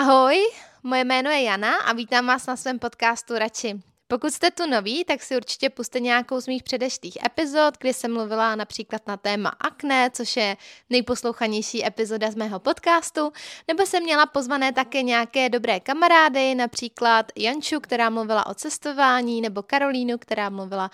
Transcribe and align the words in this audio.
Ahoj, 0.00 0.36
moje 0.82 1.04
jméno 1.04 1.30
je 1.30 1.42
Jana 1.42 1.76
a 1.76 1.92
vítám 1.92 2.26
vás 2.26 2.46
na 2.46 2.56
svém 2.56 2.78
podcastu 2.78 3.38
Radši. 3.38 3.80
Pokud 4.08 4.30
jste 4.30 4.50
tu 4.50 4.66
noví, 4.66 5.04
tak 5.04 5.22
si 5.22 5.36
určitě 5.36 5.70
puste 5.70 6.00
nějakou 6.00 6.40
z 6.40 6.46
mých 6.46 6.62
předešlých 6.62 7.18
epizod, 7.26 7.74
kdy 7.78 7.94
jsem 7.94 8.12
mluvila 8.12 8.56
například 8.56 9.06
na 9.06 9.16
téma 9.16 9.48
akné, 9.48 10.10
což 10.10 10.36
je 10.36 10.56
nejposlouchanější 10.90 11.86
epizoda 11.86 12.30
z 12.30 12.34
mého 12.34 12.60
podcastu, 12.60 13.32
nebo 13.68 13.86
jsem 13.86 14.02
měla 14.02 14.26
pozvané 14.26 14.72
také 14.72 15.02
nějaké 15.02 15.48
dobré 15.48 15.80
kamarády, 15.80 16.54
například 16.54 17.26
Janču, 17.36 17.80
která 17.80 18.10
mluvila 18.10 18.46
o 18.46 18.54
cestování, 18.54 19.40
nebo 19.40 19.62
Karolínu, 19.62 20.18
která 20.18 20.50
mluvila 20.50 20.90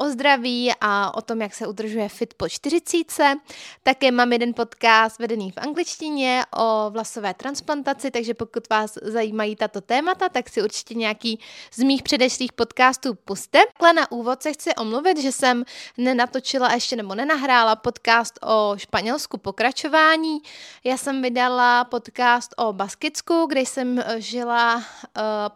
o 0.00 0.10
zdraví 0.10 0.72
a 0.80 1.16
o 1.16 1.22
tom, 1.22 1.42
jak 1.42 1.54
se 1.54 1.66
udržuje 1.66 2.08
fit 2.08 2.34
po 2.34 2.48
40. 2.48 3.36
Také 3.82 4.10
mám 4.10 4.32
jeden 4.32 4.54
podcast 4.54 5.18
vedený 5.18 5.50
v 5.50 5.58
angličtině 5.58 6.44
o 6.56 6.90
vlasové 6.90 7.34
transplantaci, 7.34 8.10
takže 8.10 8.34
pokud 8.34 8.68
vás 8.70 8.98
zajímají 9.02 9.56
tato 9.56 9.80
témata, 9.80 10.28
tak 10.28 10.48
si 10.48 10.62
určitě 10.62 10.94
nějaký 10.94 11.40
z 11.72 11.82
mých 11.82 12.02
předešlých 12.02 12.52
podcastů 12.52 13.14
puste. 13.14 13.58
Takhle 13.66 13.92
na 13.92 14.12
úvod 14.12 14.42
se 14.42 14.52
chci 14.52 14.74
omluvit, 14.74 15.18
že 15.18 15.32
jsem 15.32 15.64
nenatočila 15.98 16.72
ještě 16.72 16.96
nebo 16.96 17.14
nenahrála 17.14 17.76
podcast 17.76 18.38
o 18.46 18.74
Španělsku 18.76 19.38
pokračování. 19.38 20.38
Já 20.84 20.96
jsem 20.96 21.22
vydala 21.22 21.84
podcast 21.84 22.54
o 22.56 22.72
Baskicku, 22.72 23.46
kde 23.48 23.60
jsem 23.60 24.04
žila 24.18 24.76
uh, 24.76 24.82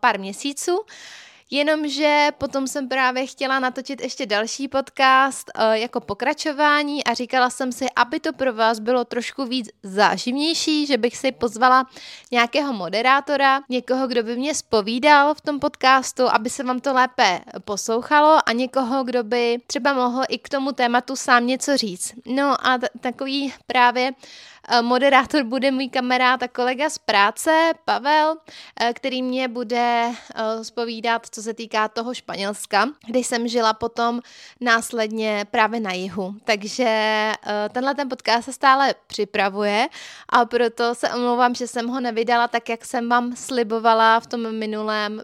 pár 0.01 0.21
měsíců. 0.21 0.85
Jenomže 1.51 2.29
potom 2.39 2.67
jsem 2.67 2.89
právě 2.89 3.27
chtěla 3.27 3.59
natočit 3.59 4.01
ještě 4.01 4.27
další 4.27 4.69
podcast 4.69 5.51
uh, 5.59 5.73
jako 5.73 6.01
pokračování 6.01 7.05
a 7.05 7.15
říkala 7.15 7.51
jsem 7.51 7.73
si, 7.73 7.87
aby 7.97 8.21
to 8.21 8.33
pro 8.33 8.53
vás 8.53 8.79
bylo 8.79 9.05
trošku 9.05 9.45
víc 9.45 9.69
záživnější, 9.83 10.87
že 10.87 10.99
bych 10.99 11.17
si 11.17 11.33
pozvala 11.33 11.87
nějakého 12.33 12.73
moderátora, 12.73 13.61
někoho, 13.69 14.07
kdo 14.07 14.23
by 14.23 14.37
mě 14.37 14.55
spovídal 14.55 15.35
v 15.35 15.41
tom 15.41 15.61
podcastu, 15.61 16.29
aby 16.29 16.51
se 16.51 16.65
vám 16.65 16.81
to 16.81 16.93
lépe 16.95 17.41
poslouchalo 17.65 18.39
a 18.47 18.53
někoho, 18.53 19.05
kdo 19.05 19.25
by 19.25 19.59
třeba 19.67 19.93
mohl 19.93 20.23
i 20.29 20.39
k 20.39 20.49
tomu 20.49 20.73
tématu 20.73 21.17
sám 21.17 21.47
něco 21.47 21.77
říct. 21.77 22.13
No 22.27 22.67
a 22.67 22.79
t- 22.79 22.89
takový 23.01 23.53
právě 23.67 24.13
Eh, 24.13 24.54
moderátor 24.83 25.43
bude 25.43 25.71
můj 25.71 25.89
kamarád 25.89 26.43
a 26.43 26.49
kolega 26.49 26.91
z 26.91 26.99
práce, 26.99 27.73
Pavel, 27.85 28.37
eh, 28.81 28.93
který 28.93 29.23
mě 29.23 29.49
bude 29.49 30.13
zpovídat, 30.63 31.23
eh, 31.27 31.29
co 31.31 31.43
se 31.43 31.55
týká 31.55 31.89
toho 31.89 32.15
Španělska, 32.15 32.89
kde 33.07 33.19
jsem 33.19 33.49
žila 33.49 33.73
potom 33.73 34.21
následně 34.61 35.47
právě 35.51 35.81
na 35.81 35.93
jihu. 35.93 36.35
Takže 36.45 37.33
tenhle 37.73 37.95
ten 37.95 38.09
podcast 38.09 38.45
se 38.45 38.53
stále 38.53 38.95
připravuje 39.07 39.89
a 40.29 40.45
proto 40.45 40.95
se 40.95 41.11
omlouvám, 41.11 41.55
že 41.55 41.67
jsem 41.67 41.89
ho 41.89 42.01
nevydala 42.01 42.49
tak, 42.49 42.69
jak 42.69 42.85
jsem 42.85 43.09
vám 43.09 43.37
slibovala 43.37 44.21
v 44.21 44.27
tom 44.27 44.53
minulém, 44.53 45.23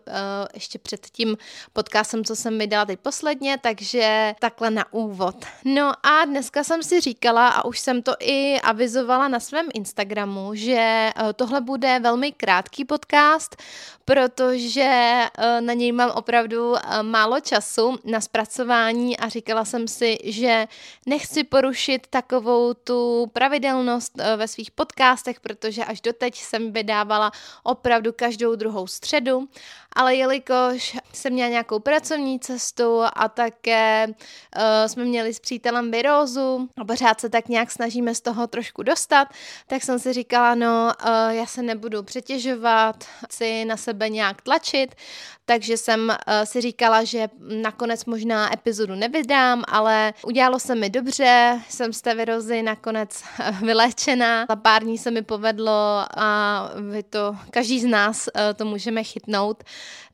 ještě 0.55 0.79
před 0.79 1.07
tím 1.07 1.37
podcastem, 1.73 2.25
co 2.25 2.37
jsem 2.37 2.59
vydala 2.59 2.85
teď 2.85 3.01
posledně, 3.01 3.59
takže 3.59 4.35
takhle 4.41 4.71
na 4.71 4.93
úvod. 4.93 5.37
No 5.65 5.93
a 6.07 6.25
dneska 6.25 6.65
jsem 6.65 6.83
si 6.83 7.01
říkala 7.01 7.49
a 7.49 7.65
už 7.65 7.81
jsem 7.81 8.03
to 8.03 8.13
i 8.21 8.61
avizovala 8.61 9.29
na 9.31 9.41
svém 9.41 9.69
Instagramu, 9.75 10.55
že 10.55 10.77
eh, 10.77 11.13
tohle 11.37 11.61
bude 11.61 12.01
velmi 12.03 12.33
krátký 12.33 12.85
podcast, 12.85 13.57
protože 14.11 14.91
eh, 15.39 15.61
na 15.61 15.73
něj 15.73 15.93
mám 15.93 16.11
opravdu 16.11 16.77
eh, 16.77 17.03
málo 17.03 17.41
času 17.41 17.99
na 18.05 18.21
zpracování 18.21 19.17
a 19.17 19.29
říkala 19.29 19.65
jsem 19.65 19.89
si, 19.89 20.19
že 20.25 20.67
nechci 21.07 21.45
porušit 21.45 22.07
takovou 22.11 22.75
tu 22.75 23.31
pravidelnost 23.33 24.13
ve 24.37 24.49
svých 24.49 24.71
podcastech, 24.71 25.41
protože 25.41 25.85
až 25.85 26.01
doteď 26.01 26.37
jsem 26.37 26.73
vydávala 26.73 27.31
opravdu 27.63 28.13
každou 28.13 28.55
druhou 28.55 28.87
středu. 28.87 29.49
Ale 29.93 30.15
jelikož 30.15 30.97
jsem 31.13 31.33
měla 31.33 31.51
nějakou 31.51 31.79
pracovní 31.79 32.41
cestu 32.41 33.03
a 33.13 33.29
také 33.29 34.07
jsme 34.87 35.05
měli 35.05 35.35
s 35.35 35.41
přítelem 35.41 35.91
virózu 35.91 36.69
a 36.79 36.85
pořád 36.85 37.21
se 37.21 37.29
tak 37.31 37.49
nějak 37.49 37.71
snažíme 37.71 38.15
z 38.15 38.21
toho 38.21 38.47
trošku 38.47 38.83
dostat, 38.83 39.29
tak 39.67 39.83
jsem 39.83 39.99
si 39.99 40.13
říkala, 40.13 40.55
no 40.55 40.93
já 41.31 41.47
se 41.47 41.63
nebudu 41.63 42.03
přetěžovat, 42.03 43.05
chci 43.27 43.65
na 43.65 43.77
sebe 43.77 44.00
nějak 44.09 44.43
tlačit, 44.43 44.95
takže 45.45 45.77
jsem 45.77 46.09
uh, 46.09 46.45
si 46.45 46.61
říkala, 46.61 47.05
že 47.05 47.29
nakonec 47.39 48.05
možná 48.05 48.55
epizodu 48.55 48.95
nevydám, 48.95 49.65
ale 49.69 50.15
udělalo 50.25 50.59
se 50.59 50.75
mi 50.75 50.91
dobře, 50.91 51.61
jsem 51.69 51.93
z 51.93 52.03
té 52.03 52.15
virozy 52.15 52.63
nakonec 52.63 53.23
vyléčená, 53.63 54.47
za 54.49 54.57
pár 54.57 54.83
dní 54.83 54.99
se 54.99 55.11
mi 55.11 55.23
povedlo 55.23 56.05
a 56.17 56.71
vy 56.91 57.03
to, 57.03 57.37
každý 57.51 57.81
z 57.81 57.87
nás 57.87 58.29
uh, 58.35 58.43
to 58.57 58.65
můžeme 58.65 59.05
chytnout, 59.05 59.65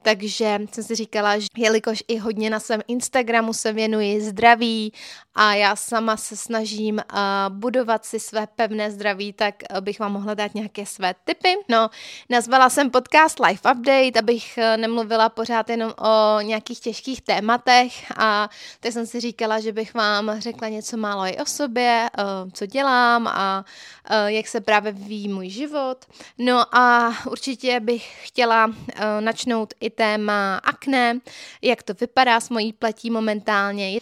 takže 0.02 0.58
jsem 0.72 0.84
si 0.84 0.94
říkala, 0.94 1.38
že 1.38 1.46
jelikož 1.56 2.02
i 2.08 2.18
hodně 2.18 2.50
na 2.50 2.60
svém 2.60 2.80
Instagramu 2.88 3.52
se 3.52 3.72
věnuji 3.72 4.20
zdraví 4.20 4.92
a 5.34 5.54
já 5.54 5.76
sama 5.76 6.16
se 6.16 6.36
snažím 6.36 6.94
uh, 6.94 7.56
budovat 7.56 8.04
si 8.04 8.20
své 8.20 8.46
pevné 8.46 8.90
zdraví, 8.90 9.32
tak 9.32 9.54
uh, 9.70 9.80
bych 9.80 10.00
vám 10.00 10.12
mohla 10.12 10.34
dát 10.34 10.54
nějaké 10.54 10.86
své 10.86 11.14
tipy. 11.24 11.54
No, 11.68 11.90
nazvala 12.28 12.70
jsem 12.70 12.90
podcast 12.90 13.40
Life 13.40 13.72
Update, 13.72 14.18
abych 14.18 14.58
uh, 14.58 14.80
nemluvila 14.80 15.28
pořád 15.28 15.70
jenom 15.70 15.92
o 15.98 16.40
nějakých 16.40 16.80
těžkých 16.80 17.20
tématech 17.22 18.12
a 18.16 18.50
tak 18.80 18.92
jsem 18.92 19.06
si 19.06 19.20
říkala, 19.20 19.60
že 19.60 19.72
bych 19.72 19.94
vám 19.94 20.40
řekla 20.40 20.68
něco 20.68 20.96
málo 20.96 21.22
i 21.22 21.36
o 21.36 21.46
sobě, 21.46 22.10
uh, 22.18 22.50
co 22.52 22.66
dělám 22.66 23.26
a 23.26 23.64
uh, 24.10 24.26
jak 24.26 24.48
se 24.48 24.60
právě 24.60 24.92
vyvíjí 24.92 25.28
můj 25.28 25.48
život. 25.48 26.04
No 26.38 26.74
a 26.76 27.14
určitě 27.30 27.80
bych 27.80 28.26
chtěla 28.26 28.66
uh, 28.66 28.74
načnout 29.20 29.74
i 29.80 29.90
téma 29.96 30.56
akné, 30.56 31.20
jak 31.62 31.82
to 31.82 31.94
vypadá 31.94 32.40
s 32.40 32.50
mojí 32.50 32.72
pletí 32.72 33.10
momentálně. 33.10 34.00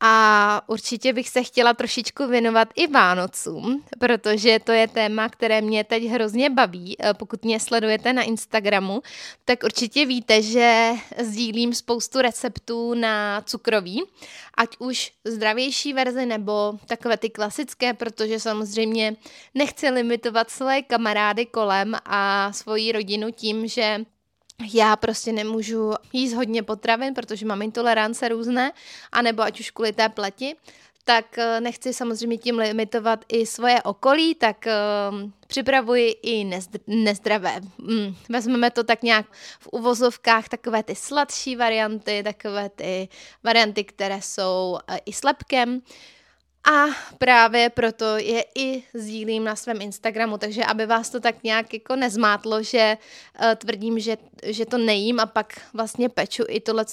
A 0.00 0.62
určitě 0.66 1.12
bych 1.12 1.28
se 1.28 1.42
chtěla 1.42 1.74
trošičku 1.74 2.26
věnovat 2.26 2.68
i 2.74 2.86
Vánocům, 2.86 3.84
protože 3.98 4.58
to 4.58 4.72
je 4.72 4.88
téma, 4.88 5.28
které 5.28 5.60
mě 5.60 5.84
teď 5.84 6.04
hrozně 6.04 6.50
baví. 6.50 6.96
Eh, 6.98 7.14
pokud 7.14 7.44
mě 7.44 7.60
sledujete 7.60 8.12
na 8.12 8.22
Instagramu, 8.22 9.02
tak 9.44 9.62
určitě 9.62 10.06
víte, 10.06 10.42
že 10.42 10.90
sdílím 11.22 11.74
spoustu 11.74 12.20
receptů 12.20 12.94
na 12.94 13.40
cukroví, 13.40 14.02
ať 14.54 14.68
už 14.78 15.12
zdravější 15.24 15.92
verze 15.92 16.26
nebo 16.26 16.72
takové 16.86 17.16
ty 17.16 17.30
klasické, 17.30 17.94
protože 17.94 18.40
samozřejmě 18.40 19.16
nechci 19.54 19.90
limitovat 19.90 20.50
své 20.50 20.82
kamarády 20.82 21.46
kolem 21.46 21.96
a 22.04 22.52
svoji 22.52 22.92
rodinu 22.92 23.30
tím, 23.30 23.68
že 23.68 24.04
já 24.74 24.96
prostě 24.96 25.32
nemůžu 25.32 25.92
jíst 26.12 26.32
hodně 26.32 26.62
potravin, 26.62 27.14
protože 27.14 27.46
mám 27.46 27.62
intolerance 27.62 28.28
různé, 28.28 28.72
anebo 29.12 29.42
ať 29.42 29.60
už 29.60 29.70
kvůli 29.70 29.92
té 29.92 30.08
pleti, 30.08 30.56
tak 31.04 31.38
eh, 31.38 31.60
nechci 31.60 31.94
samozřejmě 31.94 32.38
tím 32.38 32.58
limitovat 32.58 33.24
i 33.28 33.46
svoje 33.46 33.82
okolí, 33.82 34.34
tak 34.34 34.66
uh, 34.66 35.30
připravuji 35.46 36.14
i 36.22 36.60
nezdravé. 36.86 37.60
Mm, 37.78 38.14
vezmeme 38.28 38.70
to 38.70 38.84
tak 38.84 39.02
nějak 39.02 39.26
v 39.60 39.68
uvozovkách, 39.72 40.48
takové 40.48 40.82
ty 40.82 40.94
sladší 40.94 41.56
varianty, 41.56 42.22
takové 42.22 42.68
ty 42.68 43.08
varianty, 43.42 43.84
které 43.84 44.22
jsou 44.22 44.78
uh, 44.90 44.96
i 45.06 45.12
slepkem. 45.12 45.82
A 46.72 46.84
právě 47.18 47.70
proto 47.70 48.16
je 48.16 48.44
i 48.54 48.82
sdílím 48.94 49.44
na 49.44 49.56
svém 49.56 49.80
Instagramu, 49.80 50.38
takže 50.38 50.64
aby 50.64 50.86
vás 50.86 51.10
to 51.10 51.20
tak 51.20 51.42
nějak 51.42 51.74
jako 51.74 51.96
nezmátlo, 51.96 52.62
že 52.62 52.98
uh, 53.40 53.54
tvrdím, 53.54 53.98
že, 53.98 54.16
že 54.42 54.66
to 54.66 54.78
nejím 54.78 55.20
a 55.20 55.26
pak 55.26 55.60
vlastně 55.74 56.08
peču 56.08 56.44
i 56.48 56.60
tohle 56.60 56.84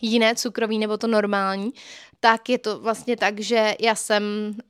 jiné 0.00 0.34
cukroví 0.34 0.78
nebo 0.78 0.96
to 0.96 1.06
normální, 1.06 1.72
tak 2.20 2.48
je 2.48 2.58
to 2.58 2.80
vlastně 2.80 3.16
tak, 3.16 3.40
že 3.40 3.74
já 3.80 3.94
jsem 3.94 4.22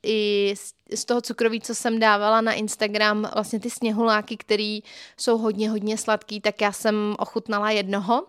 i 0.03 0.55
z 0.95 1.05
toho 1.05 1.21
cukroví, 1.21 1.61
co 1.61 1.75
jsem 1.75 1.99
dávala 1.99 2.41
na 2.41 2.53
Instagram, 2.53 3.31
vlastně 3.35 3.61
ty 3.61 3.71
sněhuláky, 3.71 4.37
které 4.37 4.79
jsou 5.17 5.39
hodně, 5.39 5.71
hodně 5.71 5.99
sladký, 5.99 6.41
tak 6.41 6.61
já 6.61 6.73
jsem 6.73 7.17
ochutnala 7.19 7.71
jednoho 7.71 8.27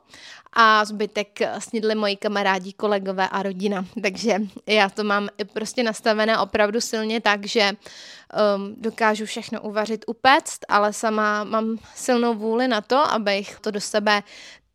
a 0.53 0.85
zbytek 0.85 1.39
snědli 1.59 1.95
moji 1.95 2.15
kamarádi, 2.15 2.73
kolegové 2.73 3.29
a 3.29 3.43
rodina. 3.43 3.85
Takže 4.01 4.39
já 4.65 4.89
to 4.89 5.03
mám 5.03 5.29
prostě 5.53 5.83
nastavené 5.83 6.37
opravdu 6.37 6.81
silně 6.81 7.21
tak, 7.21 7.45
že 7.45 7.71
um, 7.71 8.75
dokážu 8.77 9.25
všechno 9.25 9.61
uvařit, 9.61 10.05
upéct, 10.07 10.59
ale 10.67 10.93
sama 10.93 11.43
mám 11.43 11.77
silnou 11.95 12.33
vůli 12.33 12.67
na 12.67 12.81
to, 12.81 12.97
abych 12.97 13.59
to 13.59 13.71
do 13.71 13.81
sebe 13.81 14.23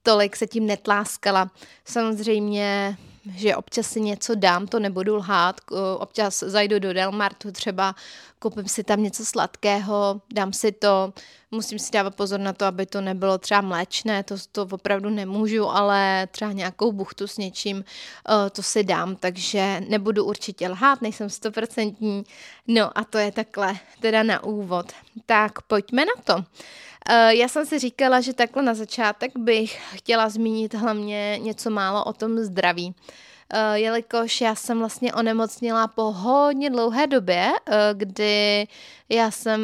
tolik 0.03 0.37
se 0.37 0.47
tím 0.47 0.67
netláskala. 0.67 1.51
Samozřejmě 1.85 2.97
že 3.37 3.57
občas 3.57 3.87
si 3.87 4.01
něco 4.01 4.35
dám, 4.35 4.67
to 4.67 4.81
nebudu 4.81 5.17
lhát, 5.17 5.61
občas 5.99 6.39
zajdu 6.39 6.79
do 6.79 6.93
Delmartu 6.93 7.53
třeba, 7.53 7.95
koupím 8.39 8.69
si 8.69 8.85
tam 8.85 9.03
něco 9.03 9.25
sladkého, 9.25 10.21
dám 10.33 10.53
si 10.53 10.73
to, 10.73 11.13
musím 11.51 11.79
si 11.79 11.93
dávat 11.93 12.15
pozor 12.15 12.41
na 12.41 12.53
to, 12.53 12.65
aby 12.65 12.87
to 12.87 13.01
nebylo 13.01 13.39
třeba 13.39 13.61
mléčné, 13.61 14.23
to, 14.23 14.35
to 14.53 14.69
opravdu 14.71 15.11
nemůžu, 15.11 15.69
ale 15.69 16.29
třeba 16.31 16.53
nějakou 16.53 16.93
buchtu 16.93 17.27
s 17.27 17.39
něčím, 17.39 17.85
to 18.53 18.63
si 18.63 18.85
dám, 18.85 19.17
takže 19.17 19.81
nebudu 19.89 20.25
určitě 20.25 20.69
lhát, 20.69 21.03
nejsem 21.03 21.31
stoprocentní, 21.31 22.25
no 22.67 22.99
a 22.99 23.05
to 23.05 23.19
je 23.19 23.33
takhle 23.33 23.77
teda 24.01 24.23
na 24.23 24.45
úvod. 24.45 24.93
Tak 25.27 25.63
pojďme 25.63 26.05
na 26.05 26.23
to. 26.25 26.45
Já 27.29 27.49
jsem 27.49 27.67
si 27.67 27.79
říkala, 27.79 28.21
že 28.21 28.33
takhle 28.33 28.63
na 28.63 28.75
začátek 28.75 29.33
bych 29.39 29.97
chtěla 29.97 30.29
zmínit 30.29 30.75
hlavně 30.75 31.39
něco 31.39 31.71
málo 31.71 32.05
o 32.05 32.13
tom 32.13 32.39
zdraví. 32.39 32.95
Uh, 33.55 33.75
jelikož 33.75 34.41
já 34.41 34.55
jsem 34.55 34.79
vlastně 34.79 35.15
onemocněla 35.15 35.89
po 35.89 36.03
hodně 36.03 36.71
dlouhé 36.71 37.07
době, 37.07 37.47
uh, 37.69 37.75
kdy 37.93 38.67
já 39.09 39.31
jsem 39.31 39.61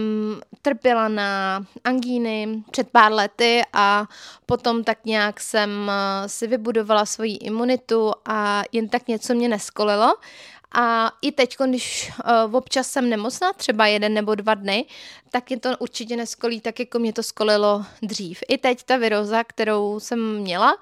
trpěla 0.63 1.09
na 1.09 1.63
angíny 1.85 2.63
před 2.71 2.91
pár 2.91 3.13
lety 3.13 3.63
a 3.73 4.07
potom 4.47 4.85
tak 4.85 5.05
nějak 5.05 5.41
jsem 5.41 5.91
si 6.27 6.47
vybudovala 6.47 7.07
svoji 7.07 7.37
imunitu 7.37 8.13
a 8.27 8.63
jen 8.73 8.89
tak 8.89 9.09
něco 9.09 9.35
mě 9.35 9.49
neskolilo 9.49 10.15
a 10.73 11.13
i 11.23 11.33
teď, 11.33 11.57
když 11.69 12.13
uh, 12.47 12.55
občas 12.57 12.91
jsem 12.91 13.11
nemocná, 13.11 13.53
třeba 13.53 13.87
jeden 13.87 14.15
nebo 14.15 14.35
dva 14.35 14.55
dny, 14.55 14.85
tak 15.31 15.51
je 15.51 15.61
to 15.61 15.77
určitě 15.79 16.17
neskolí 16.17 16.61
tak, 16.61 16.79
jako 16.79 16.99
mě 16.99 17.13
to 17.13 17.23
skolilo 17.23 17.85
dřív. 18.03 18.43
I 18.49 18.59
teď 18.59 18.83
ta 18.83 18.97
viroza, 18.97 19.45
kterou 19.45 20.01
jsem 20.01 20.37
měla, 20.37 20.79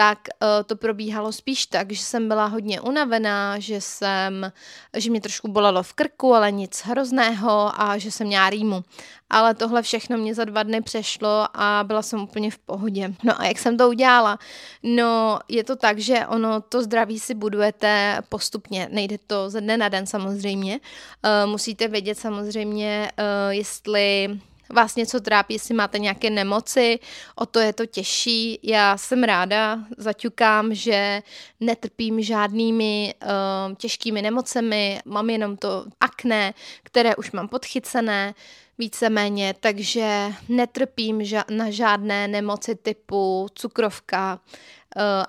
tak 0.00 0.18
uh, 0.18 0.48
to 0.66 0.76
probíhalo 0.76 1.32
spíš 1.32 1.66
tak, 1.66 1.92
že 1.92 2.02
jsem 2.02 2.28
byla 2.28 2.46
hodně 2.46 2.80
unavená, 2.80 3.58
že 3.58 3.80
jsem, 3.80 4.52
že 4.96 5.10
mě 5.10 5.20
trošku 5.20 5.48
bolelo 5.48 5.82
v 5.82 5.92
krku, 5.92 6.34
ale 6.34 6.52
nic 6.52 6.82
hrozného 6.84 7.80
a 7.80 7.98
že 7.98 8.10
jsem 8.10 8.26
měla 8.26 8.50
rýmu. 8.50 8.84
Ale 9.30 9.54
tohle 9.54 9.82
všechno 9.82 10.18
mě 10.18 10.34
za 10.34 10.44
dva 10.44 10.62
dny 10.62 10.80
přešlo 10.80 11.48
a 11.54 11.84
byla 11.86 12.02
jsem 12.02 12.20
úplně 12.20 12.50
v 12.50 12.58
pohodě. 12.58 13.12
No 13.24 13.40
a 13.40 13.46
jak 13.46 13.58
jsem 13.58 13.76
to 13.76 13.88
udělala? 13.88 14.38
No, 14.82 15.38
je 15.48 15.64
to 15.64 15.76
tak, 15.76 15.98
že 15.98 16.26
ono 16.26 16.60
to 16.60 16.82
zdraví 16.82 17.20
si 17.20 17.34
budujete 17.34 18.18
postupně, 18.28 18.88
nejde 18.92 19.18
to 19.26 19.50
ze 19.50 19.60
dne 19.60 19.76
na 19.76 19.88
den 19.88 20.06
samozřejmě. 20.06 20.80
Uh, 20.80 21.50
musíte 21.50 21.88
vědět 21.88 22.18
samozřejmě, 22.18 23.10
uh, 23.18 23.52
jestli 23.52 24.40
vás 24.72 24.96
něco 24.96 25.20
trápí, 25.20 25.54
jestli 25.54 25.74
máte 25.74 25.98
nějaké 25.98 26.30
nemoci, 26.30 26.98
o 27.34 27.46
to 27.46 27.58
je 27.60 27.72
to 27.72 27.86
těžší. 27.86 28.58
Já 28.62 28.96
jsem 28.96 29.24
ráda, 29.24 29.78
zaťukám, 29.96 30.74
že 30.74 31.22
netrpím 31.60 32.22
žádnými 32.22 33.14
uh, 33.22 33.74
těžkými 33.74 34.22
nemocemi, 34.22 35.00
mám 35.04 35.30
jenom 35.30 35.56
to 35.56 35.84
akné, 36.00 36.54
které 36.82 37.16
už 37.16 37.32
mám 37.32 37.48
podchycené, 37.48 38.34
víceméně, 38.78 39.54
takže 39.60 40.32
netrpím 40.48 41.18
ža- 41.18 41.44
na 41.50 41.70
žádné 41.70 42.28
nemoci 42.28 42.74
typu 42.74 43.46
cukrovka, 43.54 44.40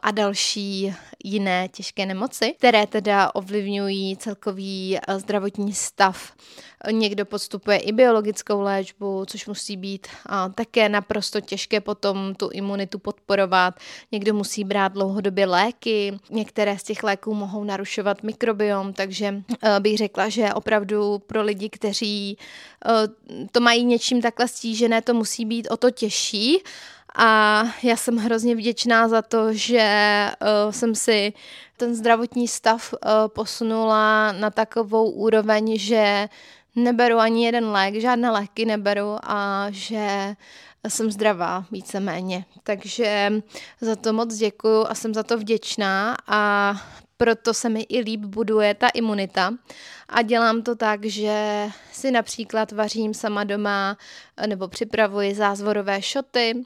a 0.01 0.11
další 0.11 0.93
jiné 1.23 1.69
těžké 1.69 2.05
nemoci, 2.05 2.53
které 2.57 2.87
teda 2.87 3.35
ovlivňují 3.35 4.17
celkový 4.17 4.97
eh, 4.97 5.19
zdravotní 5.19 5.73
stav. 5.73 6.33
Někdo 6.91 7.25
podstupuje 7.25 7.77
i 7.77 7.91
biologickou 7.91 8.61
léčbu, 8.61 9.25
což 9.25 9.47
musí 9.47 9.77
být 9.77 10.07
také 10.55 10.89
naprosto 10.89 11.41
těžké 11.41 11.81
potom 11.81 12.35
tu 12.35 12.49
imunitu 12.53 12.99
podporovat. 12.99 13.73
Někdo 14.11 14.33
musí 14.33 14.63
brát 14.63 14.93
dlouhodobě 14.93 15.45
léky, 15.45 16.19
některé 16.29 16.77
z 16.77 16.83
těch 16.83 17.03
léků 17.03 17.33
mohou 17.35 17.63
narušovat 17.63 18.23
mikrobiom, 18.23 18.93
takže 18.93 19.43
eh, 19.63 19.79
bych 19.79 19.97
řekla, 19.97 20.29
že 20.29 20.53
opravdu 20.53 21.19
pro 21.19 21.43
lidi, 21.43 21.69
kteří 21.69 22.37
to 23.51 23.59
mají 23.59 23.85
něčím 23.85 24.21
takhle 24.21 24.47
stížené, 24.47 25.01
to 25.01 25.13
musí 25.13 25.45
být 25.45 25.67
o 25.69 25.77
to 25.77 25.91
těžší. 25.91 26.63
A 27.15 27.63
já 27.83 27.95
jsem 27.95 28.17
hrozně 28.17 28.55
vděčná 28.55 29.07
za 29.07 29.21
to, 29.21 29.53
že 29.53 30.27
uh, 30.41 30.71
jsem 30.71 30.95
si 30.95 31.33
ten 31.77 31.95
zdravotní 31.95 32.47
stav 32.47 32.93
uh, 32.93 33.09
posunula 33.27 34.31
na 34.31 34.49
takovou 34.49 35.11
úroveň, 35.11 35.77
že 35.77 36.29
neberu 36.75 37.17
ani 37.17 37.45
jeden 37.45 37.65
lék, 37.65 37.95
žádné 37.95 38.31
léky 38.31 38.65
neberu 38.65 39.17
a 39.23 39.67
že 39.69 40.35
jsem 40.87 41.11
zdravá 41.11 41.65
víceméně. 41.71 42.45
Takže 42.63 43.33
za 43.81 43.95
to 43.95 44.13
moc 44.13 44.35
děkuju 44.35 44.85
a 44.87 44.95
jsem 44.95 45.13
za 45.13 45.23
to 45.23 45.37
vděčná 45.37 46.17
a 46.27 46.73
proto 47.17 47.53
se 47.53 47.69
mi 47.69 47.81
i 47.81 47.99
líp 47.99 48.19
buduje 48.19 48.73
ta 48.73 48.89
imunita. 48.89 49.53
A 50.09 50.21
dělám 50.21 50.61
to 50.61 50.75
tak, 50.75 51.05
že 51.05 51.67
si 51.91 52.11
například 52.11 52.71
vařím 52.71 53.13
sama 53.13 53.43
doma 53.43 53.97
nebo 54.47 54.67
připravuji 54.67 55.35
zázvorové 55.35 56.01
šoty, 56.01 56.65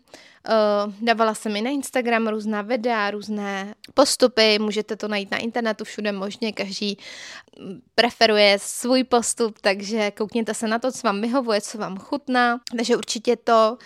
Uh, 0.50 0.94
dávala 1.02 1.34
jsem 1.34 1.56
i 1.56 1.62
na 1.62 1.70
Instagram 1.70 2.28
různá 2.28 2.62
videa, 2.62 3.12
různé 3.12 3.76
postupy, 3.94 4.60
můžete 4.60 4.96
to 4.96 5.08
najít 5.08 5.32
na 5.32 5.38
internetu 5.38 5.84
všude 5.84 6.12
možně, 6.12 6.54
každý 6.54 6.98
mm, 7.60 7.82
preferuje 7.96 8.58
svůj 8.62 9.04
postup, 9.04 9.58
takže 9.62 10.12
koukněte 10.12 10.54
se 10.54 10.68
na 10.68 10.80
to, 10.80 10.92
co 10.92 11.08
vám 11.08 11.22
vyhovuje, 11.22 11.62
co 11.62 11.78
vám 11.78 11.98
chutná, 11.98 12.60
takže 12.78 12.98
určitě 12.98 13.36
to. 13.36 13.78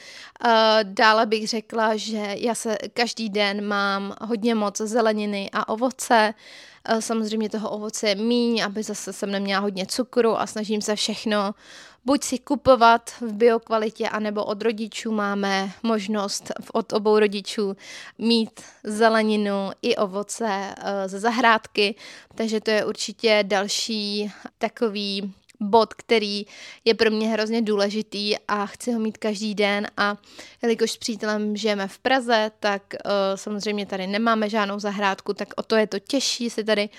Uh, 0.45 0.51
dále 0.83 1.25
bych 1.25 1.47
řekla, 1.47 1.95
že 1.95 2.35
já 2.37 2.55
se 2.55 2.77
každý 2.93 3.29
den 3.29 3.67
mám 3.67 4.15
hodně 4.21 4.55
moc 4.55 4.77
zeleniny 4.77 5.49
a 5.53 5.69
ovoce, 5.69 6.33
samozřejmě 6.99 7.49
toho 7.49 7.69
ovoce 7.69 8.09
je 8.09 8.15
míň, 8.15 8.63
aby 8.63 8.83
zase 8.83 9.13
jsem 9.13 9.31
neměla 9.31 9.61
hodně 9.61 9.85
cukru 9.85 10.39
a 10.39 10.47
snažím 10.47 10.81
se 10.81 10.95
všechno 10.95 11.53
buď 12.05 12.23
si 12.23 12.39
kupovat 12.39 13.09
v 13.21 13.33
biokvalitě, 13.33 14.09
anebo 14.09 14.45
od 14.45 14.61
rodičů. 14.61 15.11
Máme 15.11 15.71
možnost 15.83 16.51
od 16.73 16.93
obou 16.93 17.19
rodičů 17.19 17.77
mít 18.17 18.61
zeleninu 18.83 19.71
i 19.81 19.95
ovoce 19.95 20.49
eh, 20.49 21.09
ze 21.09 21.19
zahrádky, 21.19 21.95
takže 22.35 22.61
to 22.61 22.71
je 22.71 22.85
určitě 22.85 23.43
další 23.47 24.31
takový 24.57 25.33
bod, 25.59 25.93
který 25.93 26.45
je 26.85 26.93
pro 26.93 27.11
mě 27.11 27.27
hrozně 27.27 27.61
důležitý 27.61 28.35
a 28.47 28.65
chci 28.65 28.91
ho 28.91 28.99
mít 28.99 29.17
každý 29.17 29.55
den. 29.55 29.87
A 29.97 30.17
jelikož 30.61 30.91
s 30.91 30.97
přítelem 30.97 31.55
žijeme 31.55 31.87
v 31.87 31.99
Praze, 31.99 32.51
tak 32.59 32.83
uh, 32.93 33.11
samozřejmě 33.35 33.85
tady 33.85 34.07
nemáme 34.07 34.49
žádnou 34.49 34.79
zahrádku, 34.79 35.33
tak 35.33 35.47
o 35.55 35.63
to 35.63 35.75
je 35.75 35.87
to 35.87 35.99
těžší 35.99 36.49
si 36.49 36.63
tady 36.63 36.89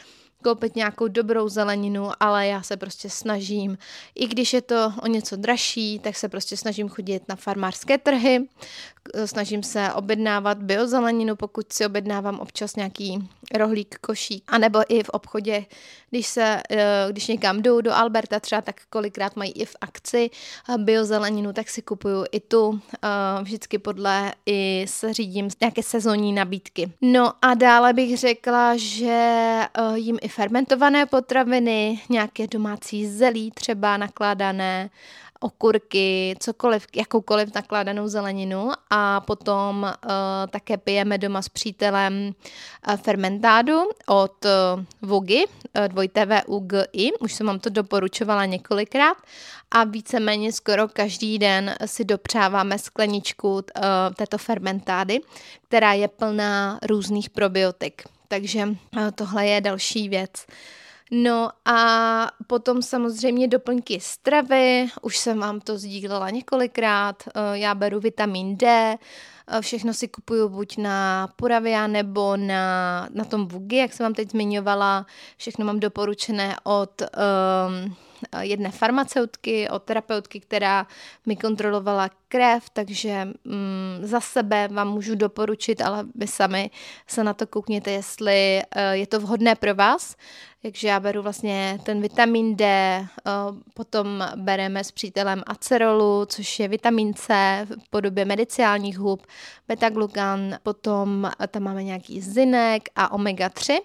koupit 0.42 0.76
nějakou 0.76 1.08
dobrou 1.08 1.48
zeleninu, 1.48 2.10
ale 2.20 2.46
já 2.46 2.62
se 2.62 2.76
prostě 2.76 3.10
snažím, 3.10 3.78
i 4.14 4.26
když 4.26 4.52
je 4.52 4.62
to 4.62 4.92
o 5.02 5.06
něco 5.06 5.36
dražší, 5.36 5.98
tak 5.98 6.16
se 6.16 6.28
prostě 6.28 6.56
snažím 6.56 6.88
chodit 6.88 7.22
na 7.28 7.36
farmářské 7.36 7.98
trhy, 7.98 8.38
snažím 9.24 9.62
se 9.62 9.92
objednávat 9.92 10.58
biozeleninu, 10.58 11.36
pokud 11.36 11.72
si 11.72 11.86
objednávám 11.86 12.40
občas 12.40 12.76
nějaký 12.76 13.28
rohlík, 13.54 13.98
košík, 14.00 14.44
anebo 14.46 14.80
i 14.88 15.02
v 15.02 15.08
obchodě, 15.08 15.64
když 16.10 16.26
se, 16.26 16.62
eh, 16.70 17.06
když 17.10 17.26
někam 17.26 17.62
jdu 17.62 17.80
do 17.80 17.92
Alberta 17.94 18.40
třeba, 18.40 18.62
tak 18.62 18.80
kolikrát 18.90 19.36
mají 19.36 19.52
i 19.52 19.64
v 19.64 19.76
akci 19.80 20.30
eh, 20.68 20.78
biozeleninu, 20.78 21.52
tak 21.52 21.68
si 21.68 21.82
kupuju 21.82 22.24
i 22.32 22.40
tu, 22.40 22.80
eh, 22.94 23.08
vždycky 23.42 23.78
podle 23.78 24.32
i 24.46 24.84
se 24.88 25.12
řídím 25.12 25.48
nějaké 25.60 25.82
sezónní 25.82 26.32
nabídky. 26.32 26.92
No 27.00 27.32
a 27.42 27.54
dále 27.54 27.92
bych 27.92 28.18
řekla, 28.18 28.76
že 28.76 29.60
jím 29.94 30.18
i 30.22 30.28
fermentované 30.28 31.06
potraviny, 31.06 32.00
nějaké 32.08 32.46
domácí 32.46 33.08
zelí 33.08 33.50
třeba 33.50 33.96
nakládané, 33.96 34.90
okurky, 35.40 36.36
cokoliv, 36.38 36.86
jakoukoliv 36.96 37.54
nakládanou 37.54 38.08
zeleninu 38.08 38.70
a 38.90 39.20
potom 39.20 39.82
uh, 39.82 40.10
také 40.50 40.76
pijeme 40.76 41.18
doma 41.18 41.42
s 41.42 41.48
přítelem 41.48 42.34
uh, 42.88 42.96
fermentádu 42.96 43.80
od 44.06 44.44
uh, 44.44 44.84
Vugy, 45.02 45.44
uh, 45.46 45.88
dvojité 45.88 46.26
VUGI, 46.26 47.12
už 47.20 47.32
jsem 47.32 47.46
vám 47.46 47.58
to 47.58 47.70
doporučovala 47.70 48.44
několikrát 48.44 49.16
a 49.70 49.84
víceméně 49.84 50.52
skoro 50.52 50.88
každý 50.88 51.38
den 51.38 51.74
si 51.86 52.04
dopřáváme 52.04 52.78
skleničku 52.78 53.52
uh, 53.54 53.62
této 54.16 54.38
fermentády, 54.38 55.20
která 55.68 55.92
je 55.92 56.08
plná 56.08 56.78
různých 56.82 57.30
probiotik. 57.30 58.02
Takže 58.28 58.66
uh, 58.66 58.74
tohle 59.14 59.46
je 59.46 59.60
další 59.60 60.08
věc. 60.08 60.30
No 61.10 61.50
a 61.64 61.78
potom 62.46 62.82
samozřejmě 62.82 63.48
doplňky 63.48 64.00
stravy, 64.00 64.88
už 65.02 65.18
jsem 65.18 65.38
vám 65.38 65.60
to 65.60 65.78
sdílela 65.78 66.30
několikrát, 66.30 67.22
eh, 67.26 67.40
já 67.52 67.74
beru 67.74 68.00
vitamin 68.00 68.56
D, 68.56 68.66
eh, 68.68 69.60
všechno 69.60 69.94
si 69.94 70.08
kupuju 70.08 70.48
buď 70.48 70.76
na 70.76 71.28
Puravia 71.36 71.86
nebo 71.86 72.36
na, 72.36 73.08
na 73.14 73.24
tom 73.24 73.48
Vugi, 73.48 73.76
jak 73.76 73.92
jsem 73.92 74.04
vám 74.04 74.14
teď 74.14 74.30
zmiňovala, 74.30 75.06
všechno 75.36 75.64
mám 75.64 75.80
doporučené 75.80 76.56
od 76.64 77.02
um, 77.02 77.96
jedné 78.40 78.70
farmaceutky, 78.70 79.68
od 79.68 79.82
terapeutky, 79.82 80.40
která 80.40 80.86
mi 81.26 81.36
kontrolovala 81.36 82.10
krev, 82.28 82.70
takže 82.72 83.24
mm, 83.44 83.98
za 84.02 84.20
sebe 84.20 84.68
vám 84.68 84.88
můžu 84.88 85.14
doporučit, 85.14 85.82
ale 85.82 86.06
vy 86.14 86.26
sami 86.26 86.70
se 87.06 87.24
na 87.24 87.34
to 87.34 87.46
koukněte, 87.46 87.90
jestli 87.90 88.62
uh, 88.76 88.82
je 88.92 89.06
to 89.06 89.20
vhodné 89.20 89.54
pro 89.54 89.74
vás. 89.74 90.16
Takže 90.62 90.88
já 90.88 91.00
beru 91.00 91.22
vlastně 91.22 91.78
ten 91.82 92.02
vitamin 92.02 92.56
D, 92.56 92.98
uh, 93.00 93.58
potom 93.74 94.28
bereme 94.36 94.84
s 94.84 94.92
přítelem 94.92 95.42
acerolu, 95.46 96.26
což 96.26 96.60
je 96.60 96.68
vitamin 96.68 97.14
C 97.14 97.66
v 97.70 97.90
podobě 97.90 98.24
mediciálních 98.24 98.98
hub, 98.98 99.26
beta-glukan, 99.68 100.58
potom 100.62 101.30
tam 101.48 101.62
máme 101.62 101.82
nějaký 101.82 102.20
zinek 102.20 102.88
a 102.96 103.12
omega-3. 103.12 103.80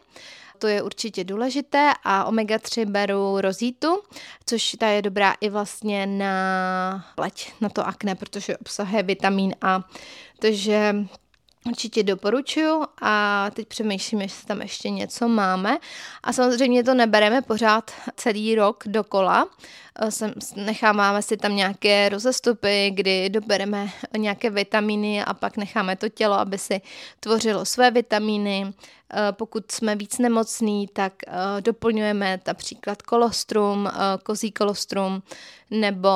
To 0.57 0.67
je 0.67 0.81
určitě 0.81 1.23
důležité 1.23 1.91
a 2.03 2.25
omega-3 2.31 2.85
beru 2.85 3.41
rozítu, 3.41 4.01
což 4.45 4.75
ta 4.79 4.87
je 4.87 5.01
dobrá 5.01 5.33
i 5.41 5.49
vlastně 5.49 6.05
na 6.07 7.05
pleť, 7.15 7.53
na 7.61 7.69
to 7.69 7.87
akné, 7.87 8.15
protože 8.15 8.57
obsahuje 8.57 9.03
vitamín 9.03 9.55
A. 9.61 9.81
Takže 10.39 10.95
určitě 11.65 12.03
doporučuju 12.03 12.83
a 13.01 13.47
teď 13.53 13.67
přemýšlím, 13.67 14.21
jestli 14.21 14.47
tam 14.47 14.61
ještě 14.61 14.89
něco 14.89 15.27
máme. 15.27 15.77
A 16.23 16.33
samozřejmě 16.33 16.83
to 16.83 16.93
nebereme 16.93 17.41
pořád 17.41 17.91
celý 18.15 18.55
rok 18.55 18.83
dokola. 18.87 19.47
Eh, 20.01 20.33
necháváme 20.55 21.21
si 21.21 21.37
tam 21.37 21.55
nějaké 21.55 22.09
rozestupy, 22.09 22.91
kdy 22.93 23.29
dobereme 23.29 23.89
nějaké 24.17 24.49
vitamíny 24.49 25.23
a 25.23 25.33
pak 25.33 25.57
necháme 25.57 25.95
to 25.95 26.09
tělo, 26.09 26.35
aby 26.35 26.57
si 26.57 26.81
tvořilo 27.19 27.65
své 27.65 27.91
vitamíny. 27.91 28.73
Eh, 29.17 29.31
pokud 29.31 29.71
jsme 29.71 29.95
víc 29.95 30.17
nemocní, 30.17 30.87
tak 30.87 31.13
eh, 31.27 31.61
doplňujeme 31.61 32.39
například 32.47 33.01
kolostrum, 33.01 33.89
kozí 34.23 34.51
kolostrum, 34.51 35.23
nebo 35.71 36.09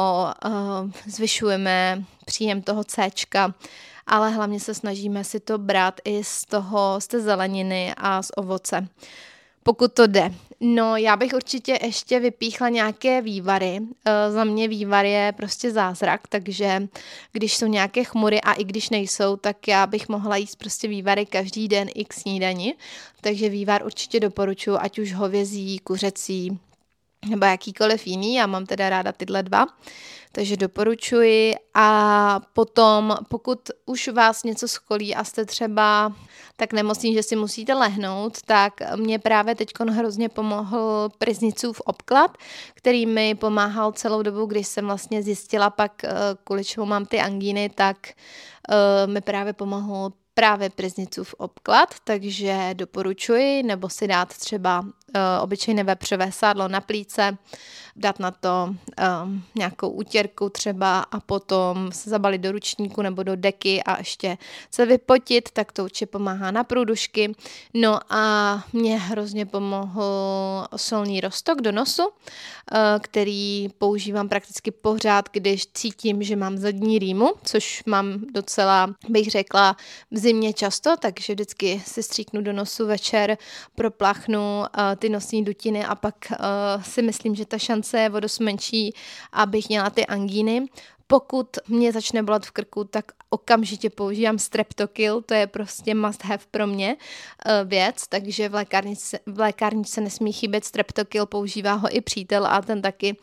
zvyšujeme 1.08 2.04
příjem 2.26 2.62
toho 2.62 2.84
C 2.84 3.10
ale 4.10 4.30
hlavně 4.30 4.60
se 4.60 4.74
snažíme 4.74 5.24
si 5.24 5.40
to 5.40 5.58
brát 5.58 6.02
i 6.06 6.24
z 6.24 6.46
toho, 6.46 6.96
z 7.02 7.08
té 7.08 7.22
zeleniny 7.22 7.94
a 7.98 8.22
z 8.22 8.32
ovoce. 8.36 8.88
Pokud 9.64 9.94
to 9.94 10.08
jde. 10.08 10.34
No, 10.62 10.98
já 10.98 11.16
bych 11.16 11.34
určitě 11.34 11.80
ještě 11.84 12.20
vypíchla 12.20 12.70
nějaké 12.70 13.22
vývary. 13.22 13.80
E, 14.06 14.32
za 14.32 14.44
mě 14.44 14.68
vývar 14.68 15.06
je 15.06 15.34
prostě 15.38 15.72
zázrak, 15.72 16.28
takže 16.28 16.88
když 17.32 17.58
jsou 17.58 17.68
nějaké 17.68 18.04
chmury 18.04 18.42
a 18.42 18.54
i 18.54 18.64
když 18.64 18.90
nejsou, 18.90 19.36
tak 19.36 19.68
já 19.68 19.88
bych 19.88 20.10
mohla 20.10 20.36
jíst 20.36 20.56
prostě 20.56 20.88
vývary 20.88 21.26
každý 21.26 21.68
den 21.68 21.88
i 21.96 22.06
k 22.06 22.14
snídani. 22.14 22.76
Takže 23.22 23.50
vývar 23.50 23.86
určitě 23.86 24.20
doporučuji, 24.20 24.78
ať 24.80 25.00
už 25.00 25.14
hovězí, 25.14 25.80
kuřecí 25.80 26.60
nebo 27.26 27.46
jakýkoliv 27.46 28.08
jiný. 28.08 28.36
Já 28.36 28.48
mám 28.48 28.66
teda 28.66 28.90
ráda 28.90 29.12
tyhle 29.12 29.44
dva 29.44 29.68
takže 30.32 30.58
doporučuji 30.58 31.56
a 31.74 32.40
potom, 32.54 33.18
pokud 33.28 33.60
už 33.86 34.08
vás 34.08 34.44
něco 34.44 34.68
skolí 34.68 35.16
a 35.16 35.24
jste 35.24 35.46
třeba 35.46 36.14
tak 36.56 36.74
nemocný, 36.74 37.14
že 37.14 37.24
si 37.24 37.36
musíte 37.36 37.74
lehnout, 37.74 38.42
tak 38.46 38.74
mě 38.96 39.20
právě 39.20 39.56
teď 39.56 39.70
hrozně 39.92 40.30
pomohl 40.30 41.10
Priznicův 41.18 41.82
obklad, 41.86 42.38
který 42.74 43.06
mi 43.06 43.36
pomáhal 43.36 43.92
celou 43.92 44.22
dobu, 44.22 44.46
když 44.46 44.68
jsem 44.68 44.86
vlastně 44.86 45.24
zjistila 45.24 45.70
pak, 45.70 46.04
eh, 46.04 46.12
kvůli 46.44 46.66
čemu 46.66 46.86
mám 46.86 47.06
ty 47.06 47.20
angíny, 47.20 47.70
tak 47.70 47.98
uh, 48.70 49.14
mi 49.14 49.22
právě 49.22 49.54
pomohl 49.54 50.14
právě 50.34 50.70
Priznicův 50.70 51.36
obklad, 51.38 51.96
takže 52.04 52.70
doporučuji, 52.74 53.64
nebo 53.64 53.90
si 53.90 54.08
dát 54.08 54.38
třeba 54.38 54.86
obyčejné 55.42 55.84
vepřové 55.84 56.32
sádlo 56.32 56.68
na 56.68 56.82
plíce, 56.82 57.38
dát 57.96 58.20
na 58.20 58.32
to 58.32 58.76
um, 59.24 59.44
nějakou 59.56 59.90
útěrku 59.90 60.50
třeba 60.50 61.00
a 61.00 61.20
potom 61.20 61.92
se 61.92 62.10
zabalit 62.10 62.42
do 62.42 62.52
ručníku 62.52 63.02
nebo 63.02 63.24
do 63.24 63.36
deky 63.36 63.84
a 63.84 63.98
ještě 63.98 64.38
se 64.72 64.86
vypotit, 64.86 65.50
tak 65.54 65.72
to 65.72 65.84
určitě 65.84 66.06
pomáhá 66.06 66.52
na 66.52 66.64
průdušky. 66.64 67.36
No 67.74 68.00
a 68.10 68.64
mě 68.74 69.00
hrozně 69.00 69.46
pomohl 69.46 70.04
solný 70.76 71.22
rostok 71.22 71.62
do 71.62 71.72
nosu, 71.72 72.04
uh, 72.04 72.12
který 73.02 73.68
používám 73.78 74.30
prakticky 74.30 74.72
pořád, 74.72 75.30
když 75.32 75.68
cítím, 75.74 76.24
že 76.24 76.36
mám 76.36 76.58
zadní 76.58 77.00
rýmu, 77.00 77.34
což 77.44 77.84
mám 77.86 78.20
docela, 78.34 78.94
bych 79.10 79.32
řekla, 79.32 79.76
v 80.12 80.18
zimě 80.18 80.54
často, 80.54 80.96
takže 81.00 81.34
vždycky 81.34 81.82
si 81.86 82.04
stříknu 82.04 82.42
do 82.42 82.54
nosu 82.54 82.88
večer, 82.88 83.38
proplachnu 83.76 84.60
uh, 84.60 84.66
ty 85.00 85.10
nosní 85.10 85.46
dutiny 85.46 85.86
a 85.86 85.96
pak 85.96 86.16
uh, 86.32 86.84
si 86.84 87.02
myslím, 87.02 87.36
že 87.36 87.46
ta 87.46 87.58
šance 87.58 88.00
je 88.00 88.10
o 88.10 88.20
dost 88.20 88.40
menší, 88.40 88.94
abych 89.34 89.70
měla 89.70 89.90
ty 89.90 90.06
angíny. 90.06 90.68
Pokud 91.12 91.48
mě 91.68 91.92
začne 91.92 92.24
bolet 92.24 92.46
v 92.46 92.52
krku, 92.52 92.84
tak 92.84 93.12
okamžitě 93.30 93.90
používám 93.90 94.40
streptokyl, 94.40 95.22
to 95.22 95.34
je 95.34 95.48
prostě 95.48 95.96
must 95.96 96.24
have 96.24 96.44
pro 96.52 96.68
mě 96.68 96.96
uh, 96.96 97.70
věc, 97.70 98.08
takže 98.08 98.50
v 98.50 98.54
lékárnice, 98.54 99.20
v 99.26 99.40
lékárnice 99.40 100.02
nesmí 100.02 100.34
chybět 100.34 100.66
streptokyl, 100.66 101.26
používá 101.26 101.74
ho 101.74 101.96
i 101.96 102.02
přítel 102.02 102.46
a 102.46 102.62
ten 102.62 102.82
taky, 102.82 103.18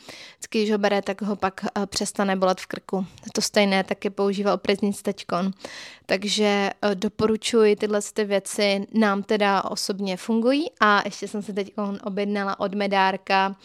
když 0.51 0.71
ho 0.71 0.79
bere, 0.79 1.03
tak 1.03 1.23
ho 1.23 1.37
pak 1.37 1.61
uh, 1.77 1.87
přestane 1.87 2.37
bolet 2.37 2.61
v 2.61 2.67
krku. 2.67 3.07
To 3.33 3.41
stejné 3.41 3.85
taky 3.85 4.11
používal 4.11 4.59
preznic 4.59 5.03
teďkon. 5.03 5.51
Takže 6.07 6.71
uh, 6.85 6.95
doporučuji 6.95 7.77
tyhle 7.77 8.01
ty 8.15 8.25
věci, 8.25 8.87
nám 8.95 9.23
teda 9.23 9.65
osobně 9.65 10.17
fungují 10.17 10.71
a 10.81 11.03
ještě 11.05 11.29
jsem 11.29 11.43
se 11.43 11.53
teď 11.53 11.73
objednala 12.05 12.61
od 12.61 12.75
Medárka 12.75 13.57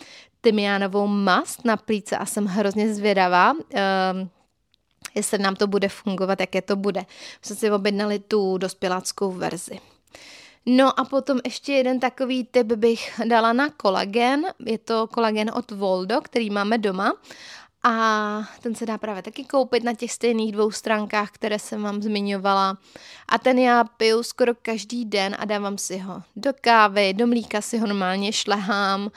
tymiánovou 0.42 1.08
mast 1.08 1.66
na 1.66 1.78
plíce 1.78 2.18
a 2.18 2.26
jsem 2.26 2.46
hrozně 2.46 2.94
zvědavá. 2.94 3.54
Uh, 3.54 3.60
jestli 5.16 5.38
nám 5.38 5.56
to 5.56 5.68
bude 5.68 5.90
fungovat, 5.90 6.40
jaké 6.40 6.62
to 6.62 6.76
bude. 6.76 7.06
Jsme 7.42 7.56
si 7.56 7.72
objednali 7.72 8.20
tu 8.20 8.58
dospěláckou 8.58 9.32
verzi. 9.32 9.80
No 10.66 11.00
a 11.00 11.04
potom 11.04 11.40
ještě 11.46 11.74
jeden 11.74 12.00
takový 12.00 12.44
tip 12.44 12.68
bych 12.68 13.22
dala 13.26 13.54
na 13.54 13.70
kolagen. 13.70 14.46
Je 14.66 14.78
to 14.78 15.08
kolagen 15.08 15.52
od 15.54 15.72
Voldo, 15.72 16.22
který 16.22 16.50
máme 16.50 16.78
doma 16.78 17.14
a 17.84 18.42
ten 18.62 18.76
se 18.76 18.86
dá 18.86 18.98
právě 18.98 19.24
taky 19.24 19.44
koupit 19.44 19.84
na 19.84 19.94
těch 19.94 20.12
stejných 20.12 20.52
dvou 20.52 20.72
stránkách, 20.72 21.32
které 21.32 21.60
jsem 21.60 21.84
vám 21.84 22.02
zmiňovala. 22.02 22.78
A 23.30 23.38
ten 23.38 23.60
já 23.60 23.84
piju 23.84 24.24
skoro 24.24 24.52
každý 24.62 25.06
den 25.06 25.36
a 25.40 25.46
dávám 25.46 25.78
si 25.78 25.98
ho 25.98 26.24
do 26.36 26.52
kávy, 26.62 27.14
do 27.14 27.28
mlíka 27.28 27.62
si 27.62 27.78
ho 27.78 27.88
normálně 27.88 28.34
šlehám, 28.34 29.12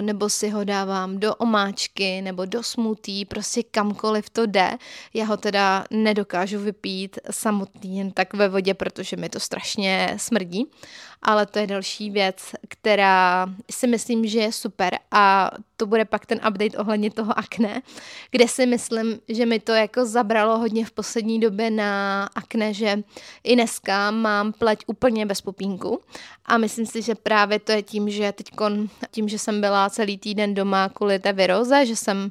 nebo 0.00 0.30
si 0.30 0.48
ho 0.48 0.64
dávám 0.64 1.18
do 1.18 1.34
omáčky, 1.34 2.22
nebo 2.22 2.44
do 2.44 2.62
smutí, 2.62 3.24
prostě 3.24 3.62
kamkoliv 3.62 4.30
to 4.30 4.46
jde. 4.46 4.78
Já 5.14 5.24
ho 5.24 5.36
teda 5.36 5.84
nedokážu 5.90 6.58
vypít 6.58 7.18
samotný 7.30 7.98
jen 7.98 8.10
tak 8.10 8.34
ve 8.34 8.48
vodě, 8.48 8.74
protože 8.74 9.16
mi 9.16 9.28
to 9.28 9.40
strašně 9.40 10.14
smrdí 10.16 10.70
ale 11.24 11.46
to 11.46 11.58
je 11.58 11.66
další 11.66 12.10
věc, 12.10 12.36
která 12.68 13.46
si 13.70 13.86
myslím, 13.86 14.26
že 14.26 14.40
je 14.40 14.52
super. 14.52 14.98
A 15.10 15.50
to 15.76 15.86
bude 15.86 16.04
pak 16.04 16.26
ten 16.26 16.40
update 16.48 16.78
ohledně 16.78 17.10
toho 17.10 17.38
akné, 17.38 17.82
kde 18.30 18.48
si 18.48 18.66
myslím, 18.66 19.20
že 19.28 19.46
mi 19.46 19.60
to 19.60 19.72
jako 19.72 20.06
zabralo 20.06 20.58
hodně 20.58 20.84
v 20.84 20.90
poslední 20.90 21.40
době 21.40 21.70
na 21.70 22.24
akné, 22.34 22.74
že 22.74 23.02
i 23.44 23.54
dneska 23.54 24.10
mám 24.10 24.52
pleť 24.52 24.78
úplně 24.86 25.26
bez 25.26 25.40
pupínku 25.40 26.00
a 26.46 26.58
myslím 26.58 26.86
si, 26.86 27.02
že 27.02 27.14
právě 27.14 27.58
to 27.58 27.72
je 27.72 27.82
tím, 27.82 28.10
že 28.10 28.32
teď 28.32 28.46
tím, 29.10 29.28
že 29.28 29.38
jsem 29.38 29.60
byla 29.60 29.90
celý 29.90 30.18
týden 30.18 30.54
doma 30.54 30.88
kvůli 30.88 31.18
té 31.18 31.32
viroze, 31.32 31.86
že 31.86 31.96
jsem 31.96 32.18
uh, 32.18 32.30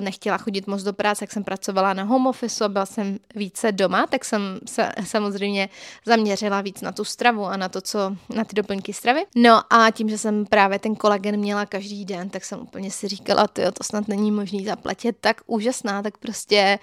nechtěla 0.00 0.38
chodit 0.38 0.66
moc 0.66 0.82
do 0.82 0.92
práce, 0.92 1.24
jak 1.24 1.32
jsem 1.32 1.44
pracovala 1.44 1.94
na 1.94 2.02
home 2.02 2.26
office 2.26 2.64
a 2.64 2.68
byla 2.68 2.86
jsem 2.86 3.18
více 3.34 3.72
doma, 3.72 4.06
tak 4.06 4.24
jsem 4.24 4.58
se 4.66 4.92
samozřejmě 5.04 5.68
zaměřila 6.04 6.60
víc 6.60 6.80
na 6.80 6.92
tu 6.92 7.04
stravu 7.04 7.44
a 7.44 7.56
na 7.56 7.68
to, 7.68 7.80
co 7.80 8.16
na 8.28 8.44
ty 8.44 8.54
doplňky 8.54 8.92
stravy. 8.92 9.24
No 9.36 9.72
a 9.72 9.90
tím, 9.90 10.08
že 10.08 10.18
jsem 10.18 10.46
právě 10.46 10.78
ten 10.78 10.94
kolagen 10.94 11.36
měla 11.36 11.66
každý 11.66 12.04
den, 12.04 12.30
tak 12.30 12.44
jsem 12.44 12.60
úplně 12.60 12.90
si 12.90 13.08
říkala, 13.08 13.46
to 13.46 13.72
to 13.72 13.84
snad 13.84 14.08
není 14.08 14.30
možný 14.30 14.64
zaplatit, 14.64 15.16
tak 15.20 15.40
úžasná, 15.46 16.02
tak 16.02 16.18
prostě 16.18 16.78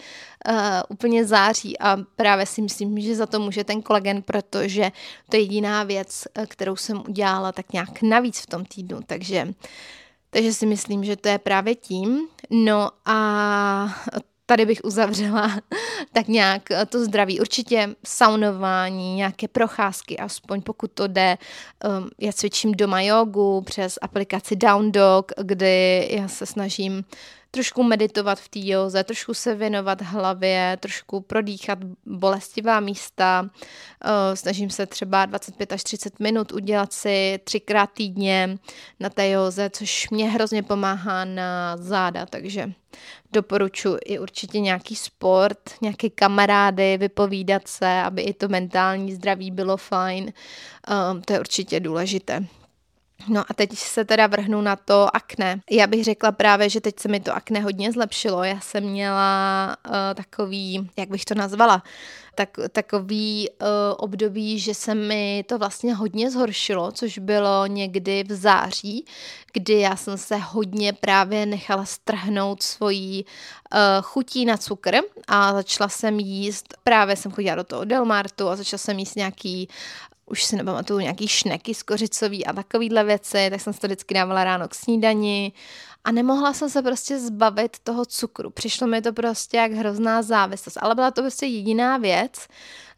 uh, 0.50 0.55
úplně 0.89 1.25
září 1.25 1.79
a 1.79 1.98
právě 2.15 2.45
si 2.45 2.62
myslím, 2.62 3.00
že 3.00 3.15
za 3.15 3.25
to 3.25 3.39
může 3.39 3.63
ten 3.63 3.81
kolagen, 3.81 4.21
protože 4.21 4.91
to 5.29 5.36
je 5.36 5.41
jediná 5.41 5.83
věc, 5.83 6.24
eh, 6.36 6.45
kterou 6.48 6.75
jsem 6.75 7.03
udělala 7.07 7.51
tak 7.51 7.74
nějak 7.74 8.01
navíc 8.01 8.39
v 8.39 8.45
tom 8.45 8.65
týdnu, 8.65 9.00
takže 9.07 9.53
takže 10.33 10.53
si 10.53 10.65
myslím, 10.65 11.03
že 11.03 11.15
to 11.15 11.29
je 11.29 11.38
právě 11.38 11.75
tím. 11.75 12.27
No 12.50 12.89
a 13.05 13.95
tady 14.51 14.65
bych 14.65 14.79
uzavřela 14.84 15.51
tak 16.13 16.27
nějak 16.27 16.72
eh, 16.72 16.86
to 16.86 17.05
zdraví. 17.05 17.39
Určitě 17.39 17.96
saunování, 18.05 19.15
nějaké 19.15 19.48
procházky, 19.48 20.17
aspoň 20.17 20.62
pokud 20.62 20.91
to 20.91 21.08
jde. 21.08 21.38
Um, 22.00 22.10
já 22.20 22.31
cvičím 22.31 22.72
doma 22.72 23.01
jogu 23.01 23.62
přes 23.62 24.00
aplikaci 24.01 24.55
Down 24.55 24.91
Dog, 24.91 25.31
kdy 25.41 26.08
já 26.12 26.27
se 26.27 26.46
snažím 26.46 27.03
trošku 27.51 27.84
meditovat 27.84 28.39
v 28.39 28.50
té 28.50 28.60
józe, 28.63 29.03
trošku 29.03 29.34
se 29.34 29.55
věnovat 29.55 30.01
hlavě, 30.01 30.77
trošku 30.79 31.22
prodýchat 31.22 31.79
bolestivá 32.05 32.79
místa. 32.79 33.50
Eh, 34.05 34.36
snažím 34.36 34.70
se 34.70 34.86
třeba 34.86 35.25
25 35.25 35.74
až 35.74 35.84
30 35.84 36.20
minut 36.20 36.51
udělat 36.51 36.93
si 36.93 37.39
třikrát 37.43 37.89
týdně 37.93 38.58
na 39.00 39.10
té 39.10 39.29
józe, 39.29 39.70
což 39.70 40.10
mě 40.10 40.29
hrozně 40.29 40.63
pomáhá 40.63 41.25
na 41.25 41.77
záda, 41.77 42.25
takže 42.25 42.72
doporučuji 43.34 43.98
i 44.05 44.20
určitě 44.20 44.60
nějaký 44.60 44.96
sport, 44.96 45.60
nějaké 45.81 46.10
kamarády, 46.10 46.98
vypovídat 46.98 47.67
se, 47.67 48.01
aby 48.01 48.22
i 48.22 48.34
to 48.34 48.48
mentální 48.48 49.13
zdraví 49.13 49.51
bylo 49.51 49.77
fajn. 49.77 50.34
Um, 51.13 51.22
to 51.22 51.34
je 51.34 51.39
určitě 51.39 51.79
důležité. 51.79 52.46
No 53.28 53.44
a 53.50 53.54
teď 53.54 53.78
se 53.78 54.06
teda 54.06 54.28
vrhnu 54.28 54.62
na 54.62 54.75
to 54.75 55.16
akné. 55.16 55.62
Já 55.72 55.88
bych 55.88 56.04
řekla 56.04 56.32
právě, 56.32 56.70
že 56.70 56.82
teď 56.82 57.00
se 57.00 57.08
mi 57.08 57.20
to 57.20 57.36
akné 57.36 57.60
hodně 57.60 57.92
zlepšilo. 57.92 58.44
Já 58.44 58.60
jsem 58.60 58.84
měla 58.84 59.75
uh, 59.88 59.94
takový, 60.16 60.90
jak 60.98 61.10
bych 61.10 61.25
to 61.25 61.36
nazvala, 61.36 61.84
tak, 62.36 62.50
takový 62.72 63.50
uh, 63.50 63.68
období, 63.98 64.60
že 64.60 64.74
se 64.74 64.96
mi 64.96 65.46
to 65.48 65.58
vlastně 65.58 65.94
hodně 65.94 66.32
zhoršilo, 66.32 66.92
což 66.92 67.18
bylo 67.18 67.66
někdy 67.66 68.24
v 68.24 68.32
září, 68.32 69.06
kdy 69.54 69.80
já 69.80 69.96
jsem 69.96 70.18
se 70.18 70.38
hodně 70.38 70.94
právě 70.94 71.46
nechala 71.46 71.86
strhnout 71.86 72.63
svojí 72.63 73.25
uh, 73.25 73.80
chutí 74.01 74.46
na 74.46 74.58
cukr 74.58 74.98
a 75.28 75.54
začala 75.54 75.90
jsem 75.90 76.20
jíst, 76.20 76.74
právě 76.84 77.16
jsem 77.16 77.32
chodila 77.32 77.56
do 77.56 77.63
toho 77.63 77.86
Delmartu 77.86 78.50
a 78.50 78.56
začala 78.56 78.78
jsem 78.78 79.00
jíst 79.00 79.16
nějaký 79.16 79.70
už 80.31 80.43
si 80.43 80.55
nepamatuju, 80.55 81.00
nějaký 81.00 81.27
šneky 81.27 81.73
z 81.73 81.83
kořicový 81.83 82.45
a 82.45 82.53
takovýhle 82.53 83.03
věci, 83.03 83.47
tak 83.50 83.61
jsem 83.61 83.73
si 83.73 83.79
to 83.79 83.88
vždycky 83.88 84.13
dávala 84.13 84.43
ráno 84.43 84.67
k 84.67 84.75
snídani 84.75 85.53
a 86.03 86.11
nemohla 86.11 86.53
jsem 86.53 86.69
se 86.69 86.81
prostě 86.81 87.19
zbavit 87.19 87.79
toho 87.83 88.05
cukru. 88.05 88.50
Přišlo 88.50 88.88
mi 88.88 89.01
to 89.01 89.13
prostě 89.13 89.57
jak 89.57 89.71
hrozná 89.71 90.21
závislost, 90.21 90.77
ale 90.81 90.95
byla 90.95 91.11
to 91.11 91.21
prostě 91.21 91.45
jediná 91.45 91.97
věc, 91.97 92.47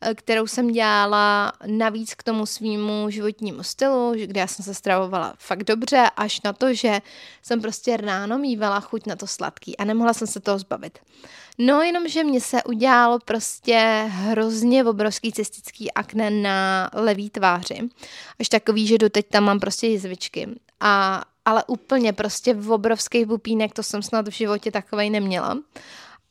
eh, 0.01 0.15
kterou 0.15 0.47
jsem 0.47 0.67
dělala 0.67 1.53
navíc 1.65 2.13
k 2.13 2.23
tomu 2.23 2.45
svýmu 2.45 3.09
životnímu 3.09 3.63
stylu, 3.63 4.13
kde 4.25 4.39
já 4.39 4.47
jsem 4.47 4.65
se 4.65 4.73
stravovala 4.73 5.33
fakt 5.37 5.63
dobře, 5.63 6.09
až 6.17 6.41
na 6.41 6.53
to, 6.53 6.73
že 6.73 7.01
jsem 7.41 7.61
prostě 7.61 7.97
ráno 7.97 8.37
mývala 8.37 8.79
chuť 8.79 9.05
na 9.07 9.15
to 9.15 9.27
sladký 9.27 9.77
a 9.77 9.83
nemohla 9.83 10.13
jsem 10.13 10.27
se 10.27 10.39
toho 10.39 10.59
zbavit. 10.59 10.99
No 11.57 11.81
jenom, 11.81 12.07
že 12.07 12.23
mě 12.23 12.41
se 12.41 12.63
udělalo 12.63 13.19
prostě 13.25 14.05
hrozně 14.07 14.83
obrovský 14.83 15.31
cystický 15.31 15.91
akne 15.91 16.29
na 16.29 16.89
levý 16.93 17.29
tváři. 17.29 17.89
Až 18.39 18.49
takový, 18.49 18.87
že 18.87 18.97
doteď 18.97 19.27
tam 19.29 19.43
mám 19.43 19.59
prostě 19.59 19.87
jizvičky. 19.87 20.49
A 20.79 21.23
ale 21.45 21.63
úplně 21.67 22.13
prostě 22.13 22.53
v 22.53 22.71
obrovský 22.71 23.25
pupínek, 23.25 23.73
to 23.73 23.83
jsem 23.83 24.01
snad 24.01 24.27
v 24.27 24.31
životě 24.31 24.71
takovej 24.71 25.09
neměla. 25.09 25.57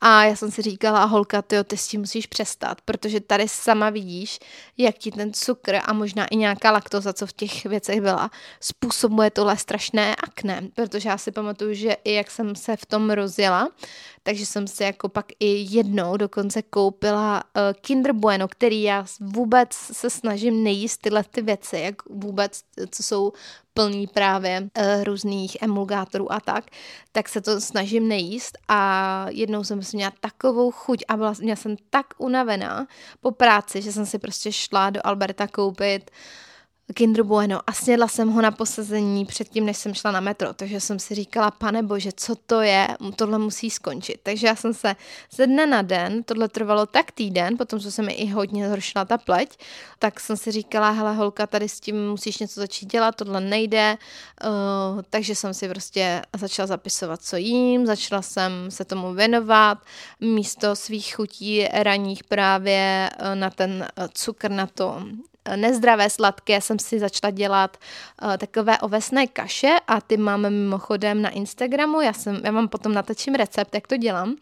A 0.04 0.24
já 0.24 0.36
jsem 0.36 0.50
si 0.50 0.62
říkala, 0.62 1.04
holka, 1.04 1.42
ty, 1.42 1.56
ty 1.64 1.76
s 1.76 1.88
tím 1.88 2.00
musíš 2.00 2.26
přestat, 2.26 2.80
protože 2.80 3.20
tady 3.20 3.48
sama 3.48 3.90
vidíš, 3.90 4.38
jak 4.78 4.98
ti 4.98 5.10
ten 5.10 5.32
cukr 5.32 5.78
a 5.84 5.92
možná 5.92 6.26
i 6.26 6.36
nějaká 6.36 6.70
laktoza, 6.70 7.12
co 7.12 7.26
v 7.26 7.32
těch 7.32 7.64
věcech 7.64 8.00
byla, 8.00 8.30
způsobuje 8.60 9.30
tohle 9.30 9.56
strašné 9.56 10.16
akné. 10.16 10.68
Protože 10.74 11.08
já 11.08 11.18
si 11.18 11.32
pamatuju, 11.32 11.74
že 11.74 11.96
i 12.04 12.12
jak 12.12 12.30
jsem 12.30 12.56
se 12.56 12.76
v 12.76 12.86
tom 12.86 13.10
rozjela, 13.10 13.68
takže 14.22 14.46
jsem 14.46 14.66
si 14.66 14.82
jako 14.82 15.08
pak 15.08 15.26
i 15.40 15.66
jednou 15.70 16.16
dokonce 16.16 16.62
koupila 16.62 17.42
uh, 17.44 17.62
Kinder 17.80 18.12
Bueno, 18.12 18.48
který 18.48 18.82
já 18.82 19.06
vůbec 19.20 19.72
se 19.72 20.10
snažím 20.10 20.64
nejíst 20.64 21.00
tyhle 21.00 21.24
ty 21.24 21.42
věci, 21.42 21.78
jak 21.78 22.08
vůbec, 22.08 22.60
co 22.90 23.02
jsou 23.02 23.32
plný 23.74 24.06
právě 24.06 24.60
uh, 24.60 25.04
různých 25.04 25.56
emulgátorů 25.62 26.32
a 26.32 26.40
tak, 26.40 26.64
tak 27.12 27.28
se 27.28 27.40
to 27.40 27.60
snažím 27.60 28.08
nejíst. 28.08 28.58
A 28.68 29.26
jednou 29.30 29.64
jsem 29.64 29.82
si 29.82 29.96
měla 29.96 30.12
takovou 30.20 30.70
chuť 30.70 31.04
a 31.08 31.16
byla, 31.16 31.34
měla 31.40 31.56
jsem 31.56 31.76
tak 31.90 32.06
unavená 32.18 32.86
po 33.20 33.30
práci, 33.30 33.82
že 33.82 33.92
jsem 33.92 34.06
si 34.06 34.18
prostě 34.18 34.52
šla 34.52 34.90
do 34.90 35.00
Alberta 35.04 35.46
koupit 35.46 36.10
uh, 36.10 36.16
Kinder 36.94 37.22
Bueno 37.22 37.60
a 37.66 37.72
snědla 37.72 38.08
jsem 38.08 38.28
ho 38.28 38.42
na 38.42 38.50
posazení 38.50 39.26
předtím, 39.26 39.66
než 39.66 39.76
jsem 39.76 39.94
šla 39.94 40.12
na 40.12 40.20
metro, 40.20 40.54
takže 40.54 40.80
jsem 40.80 40.98
si 40.98 41.14
říkala, 41.14 41.50
pane 41.50 41.82
bože, 41.82 42.10
co 42.16 42.34
to 42.34 42.60
je, 42.60 42.88
tohle 43.16 43.38
musí 43.38 43.70
skončit. 43.70 44.20
Takže 44.22 44.46
já 44.46 44.56
jsem 44.56 44.74
se 44.74 44.96
ze 45.30 45.46
dne 45.46 45.66
na 45.66 45.82
den, 45.82 46.22
tohle 46.22 46.48
trvalo 46.48 46.86
tak 46.86 47.12
týden, 47.12 47.56
potom 47.58 47.80
co 47.80 47.92
se 47.92 48.02
mi 48.02 48.12
i 48.12 48.26
hodně 48.26 48.66
zhoršila 48.66 49.04
ta 49.04 49.18
pleť, 49.18 49.58
tak 49.98 50.20
jsem 50.20 50.36
si 50.36 50.50
říkala, 50.50 50.90
hele 50.90 51.14
holka, 51.14 51.46
tady 51.46 51.68
s 51.68 51.80
tím 51.80 52.10
musíš 52.10 52.38
něco 52.38 52.60
začít 52.60 52.92
dělat, 52.92 53.16
tohle 53.16 53.40
nejde, 53.40 53.98
uh, 54.44 55.02
takže 55.10 55.34
jsem 55.34 55.54
si 55.54 55.68
prostě 55.68 56.22
začala 56.36 56.66
zapisovat, 56.66 57.22
co 57.22 57.36
jím, 57.36 57.86
začala 57.86 58.22
jsem 58.22 58.52
se 58.70 58.84
tomu 58.84 59.14
věnovat, 59.14 59.78
místo 60.20 60.76
svých 60.76 61.14
chutí 61.16 61.68
raních 61.72 62.24
právě 62.24 63.10
uh, 63.20 63.34
na 63.34 63.50
ten 63.50 63.88
uh, 63.98 64.06
cukr, 64.12 64.50
na 64.50 64.66
to 64.66 65.02
nezdravé 65.56 66.10
sladké 66.10 66.60
jsem 66.60 66.78
si 66.78 66.98
začala 66.98 67.30
dělat 67.30 67.76
uh, 68.22 68.36
takové 68.36 68.78
ovesné 68.78 69.26
kaše 69.26 69.76
a 69.88 70.00
ty 70.00 70.16
máme 70.16 70.50
mimochodem 70.50 71.22
na 71.22 71.30
Instagramu, 71.30 72.00
já, 72.00 72.12
jsem, 72.12 72.40
já 72.44 72.50
vám 72.50 72.68
potom 72.68 72.94
natočím 72.94 73.34
recept, 73.34 73.74
jak 73.74 73.86
to 73.86 73.96
dělám, 73.96 74.36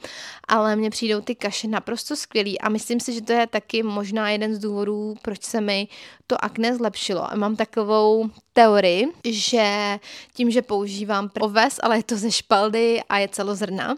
ale 0.48 0.76
mně 0.76 0.90
přijdou 0.90 1.20
ty 1.20 1.34
kaše 1.34 1.68
naprosto 1.68 2.16
skvělý 2.16 2.60
a 2.60 2.68
myslím 2.68 3.00
si, 3.00 3.12
že 3.12 3.22
to 3.22 3.32
je 3.32 3.46
taky 3.46 3.82
možná 3.82 4.30
jeden 4.30 4.54
z 4.54 4.58
důvodů, 4.58 5.14
proč 5.22 5.42
se 5.42 5.60
mi 5.60 5.88
to 6.26 6.44
akné 6.44 6.76
zlepšilo. 6.76 7.32
A 7.32 7.36
mám 7.36 7.56
takovou 7.56 8.30
teorii, 8.52 9.06
že 9.24 9.98
tím, 10.34 10.50
že 10.50 10.62
používám 10.62 11.30
oves, 11.40 11.80
ale 11.82 11.96
je 11.96 12.02
to 12.02 12.16
ze 12.16 12.30
špaldy 12.32 13.02
a 13.08 13.18
je 13.18 13.28
celozrna, 13.28 13.96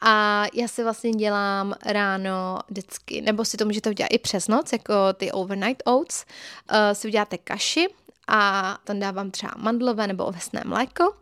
a 0.00 0.44
já 0.54 0.68
si 0.68 0.82
vlastně 0.82 1.10
dělám 1.10 1.74
ráno 1.86 2.58
vždycky, 2.68 3.20
nebo 3.20 3.44
si 3.44 3.56
to 3.56 3.64
můžete 3.64 3.90
udělat 3.90 4.08
i 4.12 4.18
přes 4.18 4.48
noc, 4.48 4.72
jako 4.72 4.94
ty 5.14 5.32
overnight 5.32 5.82
oats. 5.84 6.24
Uh, 6.70 6.76
si 6.92 7.08
uděláte 7.08 7.38
kaši 7.38 7.86
a 8.28 8.78
tam 8.84 9.00
dávám 9.00 9.30
třeba 9.30 9.52
mandlové 9.56 10.06
nebo 10.06 10.24
ovesné 10.24 10.62
mléko 10.64 11.14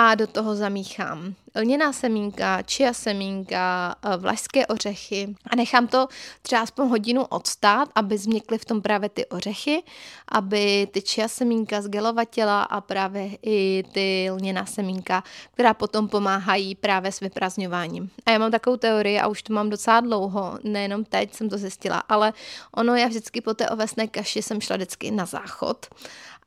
a 0.00 0.14
do 0.14 0.26
toho 0.26 0.56
zamíchám 0.56 1.34
lněná 1.56 1.92
semínka, 1.92 2.62
čia 2.62 2.92
semínka, 2.92 3.94
eh, 4.02 4.16
vlašské 4.16 4.66
ořechy 4.66 5.34
a 5.46 5.56
nechám 5.56 5.86
to 5.86 6.08
třeba 6.42 6.62
aspoň 6.62 6.88
hodinu 6.88 7.24
odstát, 7.24 7.88
aby 7.94 8.18
změkly 8.18 8.58
v 8.58 8.64
tom 8.64 8.82
právě 8.82 9.08
ty 9.08 9.26
ořechy, 9.26 9.82
aby 10.28 10.88
ty 10.92 11.02
čia 11.02 11.28
semínka 11.28 11.82
zgelovatila 11.82 12.62
a 12.62 12.80
právě 12.80 13.30
i 13.42 13.84
ty 13.92 14.30
lněná 14.30 14.66
semínka, 14.66 15.22
která 15.52 15.74
potom 15.74 16.08
pomáhají 16.08 16.74
právě 16.74 17.12
s 17.12 17.20
vyprazňováním. 17.20 18.10
A 18.26 18.30
já 18.30 18.38
mám 18.38 18.50
takovou 18.50 18.76
teorii 18.76 19.20
a 19.20 19.26
už 19.26 19.42
to 19.42 19.52
mám 19.52 19.70
docela 19.70 20.00
dlouho, 20.00 20.58
nejenom 20.62 21.04
teď 21.04 21.34
jsem 21.34 21.48
to 21.48 21.58
zjistila, 21.58 21.98
ale 22.08 22.32
ono 22.76 22.94
já 22.94 23.06
vždycky 23.06 23.40
po 23.40 23.54
té 23.54 23.68
ovesné 23.68 24.08
kaši 24.08 24.42
jsem 24.42 24.60
šla 24.60 24.76
vždycky 24.76 25.10
na 25.10 25.26
záchod 25.26 25.86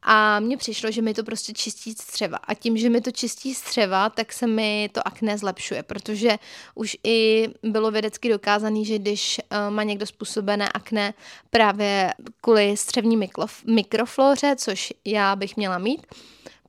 a 0.03 0.39
mně 0.39 0.57
přišlo, 0.57 0.91
že 0.91 1.01
mi 1.01 1.13
to 1.13 1.23
prostě 1.23 1.53
čistí 1.53 1.91
střeva. 1.93 2.37
A 2.37 2.53
tím, 2.53 2.77
že 2.77 2.89
mi 2.89 3.01
to 3.01 3.11
čistí 3.11 3.53
střeva, 3.53 4.09
tak 4.09 4.33
se 4.33 4.47
mi 4.47 4.89
to 4.91 5.07
akné 5.07 5.37
zlepšuje, 5.37 5.83
protože 5.83 6.37
už 6.75 6.97
i 7.03 7.47
bylo 7.63 7.91
vědecky 7.91 8.29
dokázané, 8.29 8.85
že 8.85 8.99
když 8.99 9.39
uh, 9.39 9.73
má 9.73 9.83
někdo 9.83 10.05
způsobené 10.05 10.69
akné 10.69 11.13
právě 11.49 12.13
kvůli 12.41 12.77
střevní 12.77 13.27
mikroflóře, 13.65 14.55
což 14.57 14.93
já 15.05 15.35
bych 15.35 15.57
měla 15.57 15.77
mít, 15.77 16.07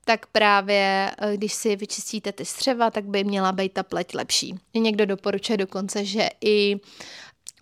tak 0.05 0.27
právě 0.27 1.11
eh, 1.19 1.37
když 1.37 1.53
si 1.53 1.77
vyčistíte 1.77 2.33
ty 2.33 2.45
střeva, 2.45 2.91
tak 2.91 3.05
by 3.05 3.25
měla 3.25 3.53
být 3.53 3.73
ta 3.73 3.83
pleť 3.83 4.15
lepší. 4.15 4.55
Někdo 4.75 5.07
doporučuje 5.07 5.57
dokonce, 5.57 6.05
že 6.05 6.29
i 6.41 6.81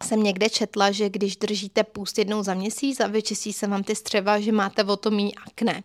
jsem 0.05 0.23
někde 0.23 0.49
četla, 0.49 0.91
že 0.91 1.09
když 1.09 1.37
držíte 1.37 1.85
půst 1.85 2.19
jednou 2.19 2.43
za 2.43 2.55
měsíc 2.55 3.01
a 3.01 3.07
vyčistí 3.07 3.53
se 3.53 3.67
vám 3.67 3.85
ty 3.85 3.97
střeva, 3.97 4.41
že 4.41 4.53
máte 4.53 4.85
o 4.85 4.97
to 4.97 5.11
mý 5.11 5.35
akné. 5.47 5.83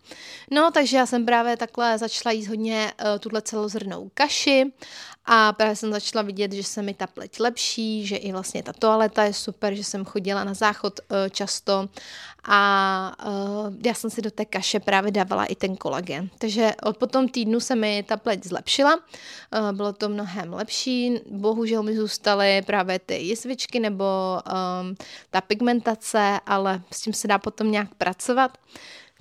No, 0.52 0.72
takže 0.72 0.98
já 0.98 1.06
jsem 1.06 1.26
právě 1.26 1.58
takhle 1.58 1.98
začala 1.98 2.34
jíst 2.34 2.48
hodně 2.48 2.94
uh, 3.02 3.20
tuhle 3.20 3.42
celozrnou 3.42 4.12
kaši 4.14 4.72
a 5.26 5.54
právě 5.54 5.76
jsem 5.76 5.92
začala 5.92 6.22
vidět, 6.22 6.52
že 6.52 6.64
se 6.64 6.82
mi 6.82 6.94
ta 6.94 7.08
pleť 7.08 7.40
lepší, 7.40 8.08
že 8.08 8.16
i 8.16 8.32
vlastně 8.32 8.64
ta 8.64 8.74
toaleta 8.74 9.24
je 9.24 9.34
super, 9.34 9.76
že 9.76 9.84
jsem 9.84 10.06
chodila 10.06 10.44
na 10.44 10.54
záchod 10.54 11.00
uh, 11.00 11.18
často 11.30 11.90
a 12.44 13.12
uh, 13.26 13.74
já 13.86 13.94
jsem 13.94 14.10
si 14.10 14.22
do 14.22 14.32
té 14.32 14.46
kaše 14.46 14.80
právě 14.80 15.12
dávala 15.12 15.46
i 15.46 15.56
ten 15.56 15.76
kolagen. 15.76 16.30
Takže 16.38 16.72
od 16.84 16.98
potom 16.98 17.30
týdnu 17.30 17.60
se 17.60 17.76
mi 17.76 18.04
ta 18.04 18.18
pleť 18.18 18.44
zlepšila, 18.44 18.96
uh, 18.96 19.72
bylo 19.72 19.94
to 19.94 20.10
mnohem 20.10 20.54
lepší, 20.54 21.20
bohužel 21.32 21.84
mi 21.84 21.96
zůstaly 21.96 22.62
právě 22.62 23.00
ty 23.00 23.16
jizvičky 23.16 23.80
nebo 23.80 24.06
um, 24.36 24.96
ta 25.32 25.42
pigmentace, 25.42 26.40
ale 26.46 26.82
s 26.92 27.02
tím 27.02 27.14
se 27.14 27.28
dá 27.28 27.38
potom 27.38 27.72
nějak 27.72 27.96
pracovat. 27.96 28.58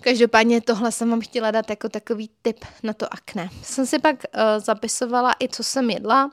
Každopádně 0.01 0.61
tohle 0.61 0.93
jsem 0.93 1.11
vám 1.11 1.21
chtěla 1.21 1.51
dát 1.51 1.71
jako 1.71 1.89
takový 1.89 2.31
tip 2.43 2.65
na 2.83 2.93
to 2.93 3.15
akné. 3.15 3.49
Jsem 3.63 3.87
si 3.87 3.99
pak 3.99 4.17
uh, 4.17 4.41
zapisovala 4.65 5.35
i, 5.43 5.49
co 5.49 5.65
jsem 5.65 5.91
jedla, 5.91 6.31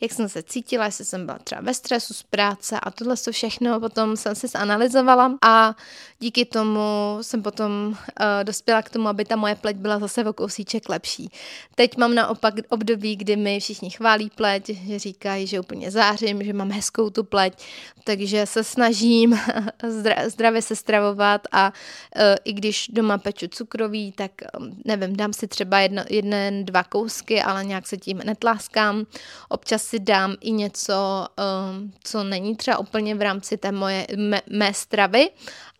jak 0.00 0.12
jsem 0.12 0.28
se 0.28 0.42
cítila, 0.42 0.84
jestli 0.84 1.04
jsem 1.04 1.26
byla 1.26 1.38
třeba 1.38 1.60
ve 1.60 1.74
stresu 1.74 2.14
z 2.14 2.22
práce 2.22 2.80
a 2.80 2.90
tohle 2.90 3.16
to 3.16 3.32
všechno 3.32 3.80
potom 3.80 4.16
jsem 4.16 4.34
si 4.34 4.48
zanalizovala 4.48 5.38
a 5.42 5.76
díky 6.18 6.44
tomu 6.44 7.18
jsem 7.22 7.42
potom 7.42 7.70
uh, 7.88 7.96
dospěla 8.42 8.82
k 8.82 8.90
tomu, 8.90 9.08
aby 9.08 9.24
ta 9.24 9.36
moje 9.36 9.54
pleť 9.54 9.76
byla 9.76 9.98
zase 9.98 10.24
o 10.24 10.32
kousíček 10.32 10.88
lepší. 10.88 11.30
Teď 11.74 11.96
mám 11.96 12.14
naopak 12.14 12.54
období, 12.68 13.16
kdy 13.16 13.36
mi 13.36 13.60
všichni 13.60 13.90
chválí 13.90 14.30
pleť, 14.30 14.70
že 14.70 14.98
říkají, 14.98 15.46
že 15.46 15.60
úplně 15.60 15.90
zářím, 15.90 16.44
že 16.44 16.52
mám 16.52 16.70
hezkou 16.70 17.10
tu 17.10 17.24
pleť, 17.24 17.64
takže 18.04 18.46
se 18.46 18.64
snažím 18.64 19.40
zdravě 20.26 20.62
se 20.62 20.76
stravovat 20.76 21.40
a 21.52 21.72
uh, 22.16 22.22
i 22.44 22.52
když 22.52 22.88
do 22.88 23.01
doma 23.02 23.18
peču 23.18 23.48
cukroví, 23.48 24.12
tak 24.12 24.30
um, 24.58 24.82
nevím, 24.84 25.16
dám 25.16 25.32
si 25.32 25.48
třeba 25.48 25.78
jedno, 25.78 26.02
jeden, 26.10 26.64
dva 26.64 26.84
kousky, 26.84 27.42
ale 27.42 27.64
nějak 27.64 27.86
se 27.86 27.96
tím 27.96 28.18
netláskám. 28.24 29.06
Občas 29.48 29.82
si 29.82 29.98
dám 29.98 30.36
i 30.40 30.52
něco, 30.52 31.26
um, 31.74 31.92
co 32.04 32.24
není 32.24 32.56
třeba 32.56 32.78
úplně 32.78 33.14
v 33.14 33.22
rámci 33.22 33.56
té 33.56 33.72
moje, 33.72 34.06
mé, 34.16 34.40
mé 34.50 34.74
stravy, 34.74 35.30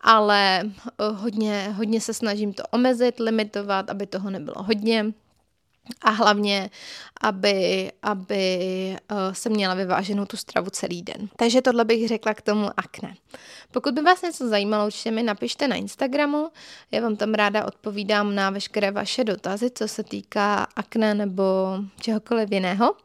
ale 0.01 0.63
uh, 0.63 1.17
hodně, 1.19 1.73
hodně 1.75 2.01
se 2.01 2.13
snažím 2.13 2.53
to 2.53 2.63
omezit, 2.71 3.19
limitovat, 3.19 3.89
aby 3.89 4.07
toho 4.07 4.29
nebylo 4.29 4.63
hodně 4.63 5.13
a 6.01 6.09
hlavně, 6.09 6.69
aby, 7.21 7.91
aby 8.01 8.57
uh, 9.11 9.17
se 9.33 9.49
měla 9.49 9.73
vyváženou 9.73 10.25
tu 10.25 10.37
stravu 10.37 10.69
celý 10.69 11.01
den. 11.01 11.29
Takže 11.35 11.61
tohle 11.61 11.85
bych 11.85 12.07
řekla 12.07 12.33
k 12.33 12.41
tomu 12.41 12.69
akne. 12.77 13.15
Pokud 13.71 13.93
by 13.93 14.01
vás 14.01 14.21
něco 14.21 14.47
zajímalo, 14.47 14.85
určitě 14.85 15.11
mi 15.11 15.23
napište 15.23 15.67
na 15.67 15.75
Instagramu, 15.75 16.49
já 16.91 17.01
vám 17.01 17.15
tam 17.15 17.33
ráda 17.33 17.65
odpovídám 17.65 18.35
na 18.35 18.49
veškeré 18.49 18.91
vaše 18.91 19.23
dotazy, 19.23 19.69
co 19.71 19.87
se 19.87 20.03
týká 20.03 20.67
akne 20.75 21.13
nebo 21.13 21.43
čehokoliv 22.01 22.51
jiného. 22.51 22.95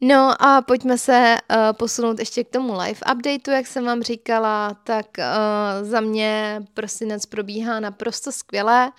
No 0.00 0.42
a 0.42 0.62
pojďme 0.62 0.98
se 0.98 1.36
uh, 1.50 1.56
posunout 1.72 2.18
ještě 2.18 2.44
k 2.44 2.50
tomu 2.50 2.72
live 2.72 3.00
updateu, 3.12 3.50
jak 3.50 3.66
jsem 3.66 3.84
vám 3.84 4.02
říkala, 4.02 4.76
tak 4.84 5.06
uh, 5.18 5.88
za 5.88 6.00
mě 6.00 6.62
prosinec 6.74 7.26
probíhá 7.26 7.80
naprosto 7.80 8.32
skvěle, 8.32 8.92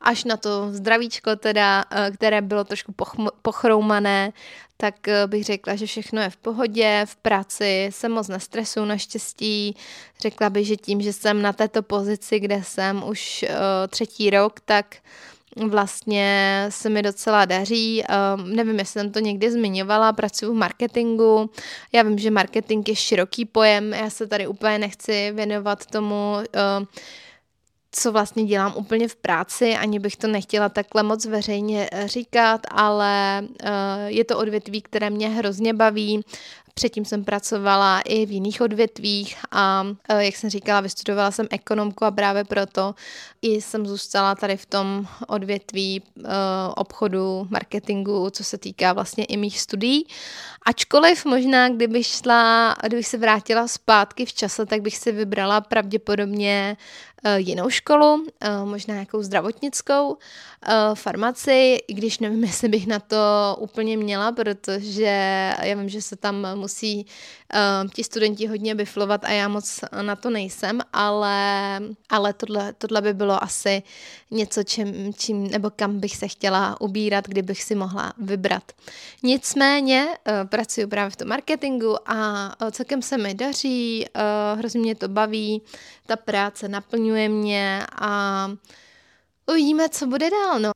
až 0.00 0.24
na 0.24 0.36
to 0.36 0.68
zdravíčko 0.72 1.36
teda, 1.36 1.84
uh, 1.92 2.14
které 2.14 2.42
bylo 2.42 2.64
trošku 2.64 2.92
poch- 2.92 3.30
pochroumané, 3.42 4.32
tak 4.76 4.94
uh, 5.08 5.30
bych 5.30 5.44
řekla, 5.44 5.76
že 5.76 5.86
všechno 5.86 6.22
je 6.22 6.30
v 6.30 6.36
pohodě, 6.36 7.02
v 7.08 7.16
práci 7.16 7.88
jsem 7.92 8.12
moc 8.12 8.28
nestresu 8.28 8.84
naštěstí, 8.84 9.76
řekla 10.20 10.50
bych, 10.50 10.66
že 10.66 10.76
tím, 10.76 11.00
že 11.00 11.12
jsem 11.12 11.42
na 11.42 11.52
této 11.52 11.82
pozici, 11.82 12.40
kde 12.40 12.62
jsem 12.64 13.04
už 13.08 13.44
uh, 13.48 13.56
třetí 13.88 14.30
rok, 14.30 14.60
tak 14.60 14.96
vlastně 15.56 16.66
se 16.68 16.88
mi 16.88 17.02
docela 17.02 17.44
daří. 17.44 18.04
Um, 18.36 18.56
nevím, 18.56 18.78
jestli 18.78 18.92
jsem 18.92 19.12
to 19.12 19.18
někdy 19.18 19.50
zmiňovala, 19.50 20.12
pracuji 20.12 20.52
v 20.52 20.54
marketingu. 20.54 21.50
Já 21.92 22.02
vím, 22.02 22.18
že 22.18 22.30
marketing 22.30 22.88
je 22.88 22.96
široký 22.96 23.44
pojem, 23.44 23.92
já 23.92 24.10
se 24.10 24.26
tady 24.26 24.46
úplně 24.46 24.78
nechci 24.78 25.32
věnovat 25.32 25.86
tomu, 25.86 26.32
uh, 26.34 26.86
co 27.92 28.12
vlastně 28.12 28.44
dělám 28.44 28.72
úplně 28.76 29.08
v 29.08 29.16
práci, 29.16 29.74
ani 29.74 29.98
bych 29.98 30.16
to 30.16 30.26
nechtěla 30.26 30.68
takhle 30.68 31.02
moc 31.02 31.26
veřejně 31.26 31.90
říkat, 32.04 32.60
ale 32.70 33.42
uh, 33.42 33.68
je 34.06 34.24
to 34.24 34.38
odvětví, 34.38 34.82
které 34.82 35.10
mě 35.10 35.28
hrozně 35.28 35.74
baví. 35.74 36.24
Předtím 36.74 37.04
jsem 37.04 37.24
pracovala 37.24 38.00
i 38.00 38.26
v 38.26 38.30
jiných 38.30 38.60
odvětvích 38.60 39.36
a 39.50 39.86
e, 40.08 40.24
jak 40.24 40.36
jsem 40.36 40.50
říkala, 40.50 40.80
vystudovala 40.80 41.30
jsem 41.30 41.46
ekonomku 41.50 42.04
a 42.04 42.10
právě 42.10 42.44
proto 42.44 42.94
i 43.42 43.60
jsem 43.60 43.86
zůstala 43.86 44.34
tady 44.34 44.56
v 44.56 44.66
tom 44.66 45.06
odvětví 45.28 46.02
obchodu, 46.76 47.46
marketingu, 47.50 48.30
co 48.30 48.44
se 48.44 48.58
týká 48.58 48.92
vlastně 48.92 49.24
i 49.24 49.36
mých 49.36 49.60
studií. 49.60 50.06
Ačkoliv 50.66 51.24
možná, 51.24 51.68
kdybych 51.68 52.06
šla, 52.06 52.74
kdybych 52.86 53.06
se 53.06 53.18
vrátila 53.18 53.68
zpátky 53.68 54.26
v 54.26 54.32
čase, 54.32 54.66
tak 54.66 54.80
bych 54.80 54.96
si 54.96 55.12
vybrala 55.12 55.60
pravděpodobně 55.60 56.76
Eh, 56.76 57.11
jinou 57.36 57.70
školu, 57.70 58.26
eh, 58.40 58.64
možná 58.64 58.94
nějakou 58.94 59.22
zdravotnickou, 59.22 60.16
eh, 60.66 60.72
farmaci, 60.94 61.78
i 61.88 61.94
když 61.94 62.18
nevím, 62.18 62.44
jestli 62.50 62.68
bych 62.68 62.86
na 62.86 62.98
to 62.98 63.56
úplně 63.58 63.96
měla, 63.96 64.32
protože 64.32 65.54
já 65.62 65.74
vím, 65.74 65.88
že 65.88 66.02
se 66.02 66.16
tam 66.16 66.46
musí 66.54 67.06
ti 67.94 68.04
studenti 68.04 68.46
hodně 68.46 68.74
biflovat 68.74 69.24
a 69.24 69.30
já 69.30 69.48
moc 69.48 69.80
na 70.02 70.16
to 70.16 70.30
nejsem, 70.30 70.80
ale, 70.92 71.80
ale 72.10 72.32
tohle, 72.32 72.72
tohle 72.72 73.00
by 73.00 73.14
bylo 73.14 73.44
asi 73.44 73.82
něco, 74.30 74.62
čím, 74.62 75.14
čím, 75.14 75.50
nebo 75.50 75.70
kam 75.70 76.00
bych 76.00 76.16
se 76.16 76.28
chtěla 76.28 76.80
ubírat, 76.80 77.28
kdybych 77.28 77.62
si 77.62 77.74
mohla 77.74 78.12
vybrat. 78.18 78.72
Nicméně 79.22 80.06
pracuji 80.44 80.86
právě 80.86 81.10
v 81.10 81.16
tom 81.16 81.28
marketingu 81.28 81.96
a 82.10 82.50
celkem 82.70 83.02
se 83.02 83.18
mi 83.18 83.34
daří, 83.34 84.06
hrozně 84.56 84.80
mě 84.80 84.94
to 84.94 85.08
baví, 85.08 85.62
ta 86.06 86.16
práce 86.16 86.68
naplňuje 86.68 87.28
mě 87.28 87.86
a 88.00 88.50
uvidíme, 89.50 89.88
co 89.88 90.06
bude 90.06 90.30
dál. 90.30 90.60
No. 90.60 90.71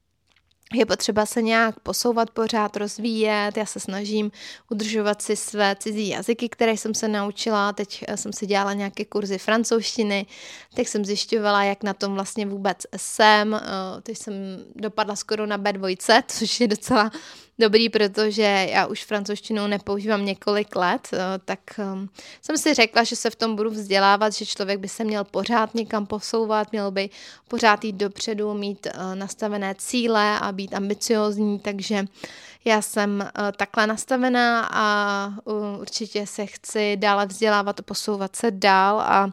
Je 0.74 0.86
potřeba 0.86 1.26
se 1.26 1.42
nějak 1.42 1.80
posouvat 1.80 2.30
pořád, 2.30 2.76
rozvíjet. 2.76 3.56
Já 3.56 3.66
se 3.66 3.80
snažím 3.80 4.30
udržovat 4.70 5.22
si 5.22 5.36
své 5.36 5.76
cizí 5.76 6.08
jazyky, 6.08 6.48
které 6.48 6.72
jsem 6.72 6.94
se 6.94 7.08
naučila. 7.08 7.72
Teď 7.72 8.04
jsem 8.14 8.32
si 8.32 8.46
dělala 8.46 8.72
nějaké 8.72 9.04
kurzy 9.04 9.38
francouzštiny, 9.38 10.26
teď 10.74 10.88
jsem 10.88 11.04
zjišťovala, 11.04 11.64
jak 11.64 11.82
na 11.82 11.94
tom 11.94 12.14
vlastně 12.14 12.46
vůbec 12.46 12.78
jsem. 12.96 13.54
Eh, 13.54 13.60
teď 14.02 14.18
jsem 14.18 14.34
dopadla 14.74 15.16
skoro 15.16 15.46
na 15.46 15.58
B2, 15.58 16.22
což 16.28 16.60
je 16.60 16.68
docela 16.68 17.10
dobrý, 17.58 17.88
protože 17.88 18.66
já 18.70 18.86
už 18.86 19.04
francouzštinu 19.04 19.66
nepoužívám 19.66 20.24
několik 20.24 20.76
let, 20.76 21.08
eh, 21.12 21.18
tak 21.44 21.60
ehm, 21.78 22.08
jsem 22.42 22.58
si 22.58 22.74
řekla, 22.74 23.04
že 23.04 23.16
se 23.16 23.30
v 23.30 23.36
tom 23.36 23.56
budu 23.56 23.70
vzdělávat, 23.70 24.32
že 24.32 24.46
člověk 24.46 24.80
by 24.80 24.88
se 24.88 25.04
měl 25.04 25.24
pořád 25.24 25.74
někam 25.74 26.06
posouvat, 26.06 26.72
měl 26.72 26.90
by 26.90 27.10
pořád 27.48 27.84
jít 27.84 27.96
dopředu, 27.96 28.54
mít 28.54 28.86
eh, 28.86 29.14
nastavené 29.14 29.74
cíle 29.78 30.38
a 30.38 30.52
být 30.52 30.74
ambiciozní, 30.74 31.58
takže 31.58 32.04
já 32.64 32.82
jsem 32.82 33.22
eh, 33.22 33.52
takhle 33.56 33.86
nastavená 33.86 34.68
a 34.72 35.32
určitě 35.80 36.26
se 36.26 36.46
chci 36.46 36.96
dále 36.96 37.26
vzdělávat 37.26 37.80
a 37.80 37.82
posouvat 37.82 38.36
se 38.36 38.50
dál 38.50 39.00
a 39.00 39.30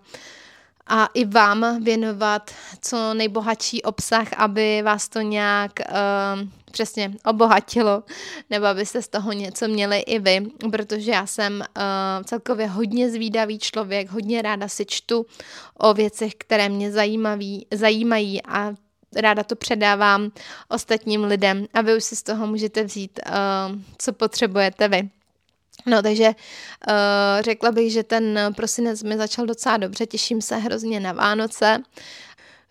a 0.87 1.09
i 1.13 1.25
vám 1.25 1.83
věnovat 1.83 2.51
co 2.81 3.13
nejbohatší 3.13 3.81
obsah, 3.83 4.33
aby 4.37 4.81
vás 4.81 5.09
to 5.09 5.21
nějak 5.21 5.71
uh, 5.79 6.47
přesně 6.73 7.13
obohatilo, 7.25 8.03
nebo 8.49 8.65
abyste 8.65 9.01
z 9.01 9.07
toho 9.07 9.31
něco 9.31 9.67
měli 9.67 9.99
i 9.99 10.19
vy, 10.19 10.41
protože 10.71 11.11
já 11.11 11.25
jsem 11.25 11.53
uh, 11.59 12.23
celkově 12.23 12.67
hodně 12.67 13.09
zvídavý 13.09 13.59
člověk, 13.59 14.09
hodně 14.09 14.41
ráda 14.41 14.67
si 14.67 14.85
čtu 14.85 15.25
o 15.77 15.93
věcech, 15.93 16.33
které 16.37 16.69
mě 16.69 16.91
zajímaví, 16.91 17.67
zajímají 17.71 18.43
a 18.43 18.73
ráda 19.15 19.43
to 19.43 19.55
předávám 19.55 20.31
ostatním 20.69 21.23
lidem 21.23 21.65
a 21.73 21.81
vy 21.81 21.97
už 21.97 22.03
si 22.03 22.15
z 22.15 22.23
toho 22.23 22.47
můžete 22.47 22.83
vzít, 22.83 23.19
uh, 23.27 23.79
co 23.97 24.13
potřebujete 24.13 24.87
vy. 24.87 25.09
No, 25.85 26.01
takže 26.01 26.27
uh, 26.27 26.33
řekla 27.41 27.71
bych, 27.71 27.91
že 27.91 28.03
ten 28.03 28.39
prosinec 28.55 29.03
mi 29.03 29.17
začal 29.17 29.45
docela 29.45 29.77
dobře, 29.77 30.05
těším 30.05 30.41
se 30.41 30.57
hrozně 30.57 30.99
na 30.99 31.13
Vánoce. 31.13 31.83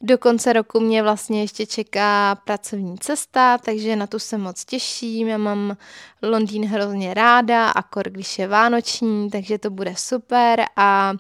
Do 0.04 0.18
konce 0.18 0.52
roku 0.52 0.80
mě 0.80 1.02
vlastně 1.02 1.40
ještě 1.40 1.66
čeká 1.66 2.34
pracovní 2.34 2.98
cesta, 2.98 3.58
takže 3.58 3.96
na 3.96 4.06
tu 4.06 4.18
se 4.18 4.38
moc 4.38 4.64
těším. 4.64 5.28
Já 5.28 5.38
mám 5.38 5.76
Londýn 6.22 6.64
hrozně 6.64 7.14
ráda, 7.14 7.70
akor 7.70 8.10
když 8.10 8.38
je 8.38 8.48
vánoční, 8.48 9.30
takže 9.30 9.58
to 9.58 9.70
bude 9.70 9.94
super 9.96 10.64
a 10.76 11.14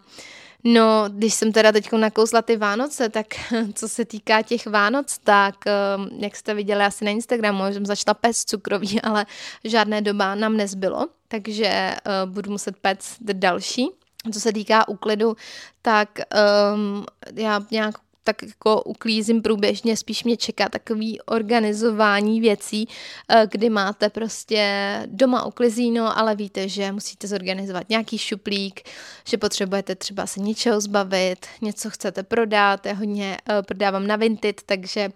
No, 0.64 1.04
když 1.08 1.34
jsem 1.34 1.52
teda 1.52 1.72
teď 1.72 1.92
nakousla 1.92 2.42
ty 2.42 2.56
Vánoce, 2.56 3.08
tak 3.08 3.26
co 3.74 3.88
se 3.88 4.04
týká 4.04 4.42
těch 4.42 4.66
Vánoc, 4.66 5.18
tak 5.18 5.54
ehm, 5.66 6.08
jak 6.18 6.36
jste 6.36 6.54
viděli 6.54 6.84
asi 6.84 7.04
na 7.04 7.10
Instagramu, 7.10 7.64
jsem 7.72 7.86
začala 7.86 8.14
pec 8.14 8.44
cukroví, 8.44 9.00
ale 9.02 9.26
žádné 9.64 10.02
doba 10.02 10.34
nám 10.34 10.56
nezbylo, 10.56 11.08
takže 11.28 11.94
uh, 12.06 12.32
budu 12.32 12.50
muset 12.50 12.76
pec 12.76 13.16
další. 13.20 13.88
Co 14.32 14.40
se 14.40 14.52
týká 14.52 14.88
úklidu, 14.88 15.36
tak 15.82 16.08
um, 16.74 17.04
já 17.34 17.60
nějak 17.70 17.94
tak 18.24 18.42
jako 18.42 18.82
uklízím 18.82 19.42
průběžně, 19.42 19.96
spíš 19.96 20.24
mě 20.24 20.36
čeká 20.36 20.68
takový 20.68 21.20
organizování 21.20 22.40
věcí, 22.40 22.88
eh, 23.28 23.46
kdy 23.50 23.70
máte 23.70 24.10
prostě 24.10 24.62
doma 25.06 25.46
uklizíno, 25.46 26.18
ale 26.18 26.36
víte, 26.36 26.68
že 26.68 26.92
musíte 26.92 27.26
zorganizovat 27.26 27.88
nějaký 27.88 28.18
šuplík, 28.18 28.80
že 29.28 29.38
potřebujete 29.38 29.94
třeba 29.94 30.26
se 30.26 30.40
něčeho 30.40 30.80
zbavit, 30.80 31.46
něco 31.60 31.90
chcete 31.90 32.22
prodat, 32.22 32.86
já 32.86 32.92
hodně 32.92 33.36
uh, 33.50 33.62
prodávám 33.62 34.06
na 34.06 34.16
Vinted, 34.16 34.62
takže 34.66 35.10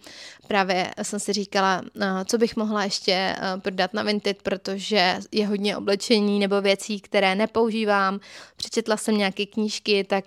právě 0.49 0.91
jsem 1.03 1.21
si 1.21 1.33
říkala, 1.33 1.83
uh, 1.97 2.03
co 2.25 2.39
bych 2.39 2.57
mohla 2.57 2.85
ještě 2.85 3.37
prodat 3.63 3.95
na 3.95 4.03
Vinted, 4.03 4.43
protože 4.43 5.19
je 5.33 5.47
hodně 5.47 5.77
oblečení 5.77 6.39
nebo 6.39 6.61
věcí, 6.61 7.01
které 7.01 7.35
nepoužívám. 7.35 8.21
Přečetla 8.57 8.97
jsem 8.97 9.19
nějaké 9.19 9.47
knížky, 9.47 10.05
tak 10.05 10.25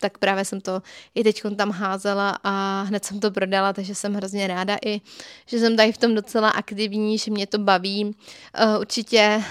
tak 0.00 0.18
právě 0.18 0.44
jsem 0.44 0.60
to 0.60 0.82
i 1.14 1.24
teď 1.24 1.42
tam 1.56 1.70
házela 1.70 2.38
a 2.44 2.82
hned 2.82 3.04
jsem 3.04 3.20
to 3.20 3.30
prodala, 3.30 3.72
takže 3.72 3.94
jsem 3.94 4.14
hrozně 4.14 4.46
ráda 4.46 4.76
i, 4.86 5.00
že 5.46 5.58
jsem 5.58 5.76
tady 5.76 5.92
v 5.92 5.98
tom 5.98 6.14
docela 6.14 6.50
aktivní, 6.50 7.18
že 7.18 7.30
mě 7.30 7.46
to 7.46 7.58
baví. 7.58 8.16
Eh, 8.54 8.78
určitě 8.78 9.42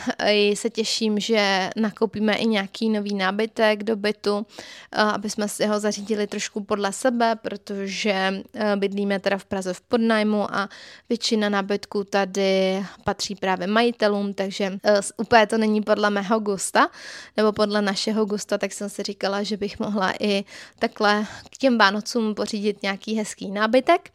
se 0.54 0.70
těším, 0.70 1.20
že 1.20 1.70
nakoupíme 1.76 2.36
i 2.36 2.46
nějaký 2.46 2.90
nový 2.90 3.16
nábytek 3.16 3.84
do 3.84 3.96
bytu, 3.96 4.46
eh, 4.92 5.02
aby 5.02 5.30
jsme 5.30 5.48
si 5.48 5.66
ho 5.66 5.80
zařídili 5.80 6.28
trošku 6.28 6.64
podle 6.64 6.94
sebe, 6.94 7.36
protože 7.36 8.44
eh, 8.54 8.76
bydlíme 8.76 9.20
teda 9.20 9.38
v 9.38 9.46
Praze 9.46 9.74
v 9.74 9.82
podnajmu 9.82 10.56
a 10.56 10.70
většina 11.10 11.50
nábytků 11.50 12.04
tady 12.04 12.84
patří 13.04 13.36
právě 13.36 13.68
majitelům, 13.68 14.34
takže 14.34 14.78
úplně 15.18 15.48
to 15.48 15.58
není 15.58 15.82
podle 15.82 16.10
mého 16.10 16.40
gusta, 16.40 16.90
nebo 17.38 17.52
podle 17.52 17.82
našeho 17.82 18.26
gusta, 18.26 18.58
tak 18.58 18.74
jsem 18.74 18.90
si 18.90 19.04
říkala, 19.04 19.44
že 19.44 19.58
bych 19.58 19.80
mohla 19.80 20.14
i 20.20 20.35
takhle 20.80 21.26
k 21.50 21.58
těm 21.58 21.78
Vánocům 21.78 22.36
pořídit 22.36 22.84
nějaký 22.84 23.16
hezký 23.16 23.52
nábytek 23.52 24.12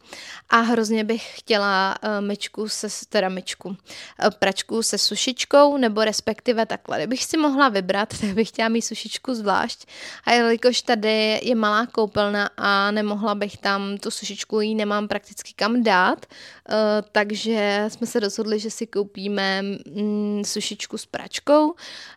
a 0.49 0.57
hrozně 0.57 1.03
bych 1.03 1.39
chtěla 1.39 1.95
uh, 2.03 2.25
myčku 2.27 2.69
se, 2.69 2.87
teda 3.09 3.29
myčku, 3.29 3.69
uh, 3.69 3.75
pračku 4.39 4.83
se 4.83 4.97
sušičkou, 4.97 5.77
nebo 5.77 6.03
respektive 6.03 6.65
takhle. 6.65 6.97
Kdybych 6.97 7.23
si 7.23 7.37
mohla 7.37 7.69
vybrat, 7.69 8.09
tak 8.21 8.29
bych 8.29 8.47
chtěla 8.47 8.69
mít 8.69 8.81
sušičku 8.81 9.33
zvlášť. 9.33 9.85
A 10.25 10.31
jelikož 10.31 10.81
tady 10.81 11.39
je 11.43 11.55
malá 11.55 11.85
koupelna 11.85 12.49
a 12.57 12.91
nemohla 12.91 13.35
bych 13.35 13.57
tam 13.57 13.97
tu 13.97 14.11
sušičku, 14.11 14.61
jí 14.61 14.75
nemám 14.75 15.07
prakticky 15.07 15.53
kam 15.55 15.83
dát, 15.83 16.25
uh, 16.25 16.75
takže 17.11 17.85
jsme 17.87 18.07
se 18.07 18.19
rozhodli, 18.19 18.59
že 18.59 18.71
si 18.71 18.87
koupíme 18.87 19.61
mm, 19.61 20.41
sušičku 20.45 20.97
s 20.97 21.05
pračkou 21.05 21.73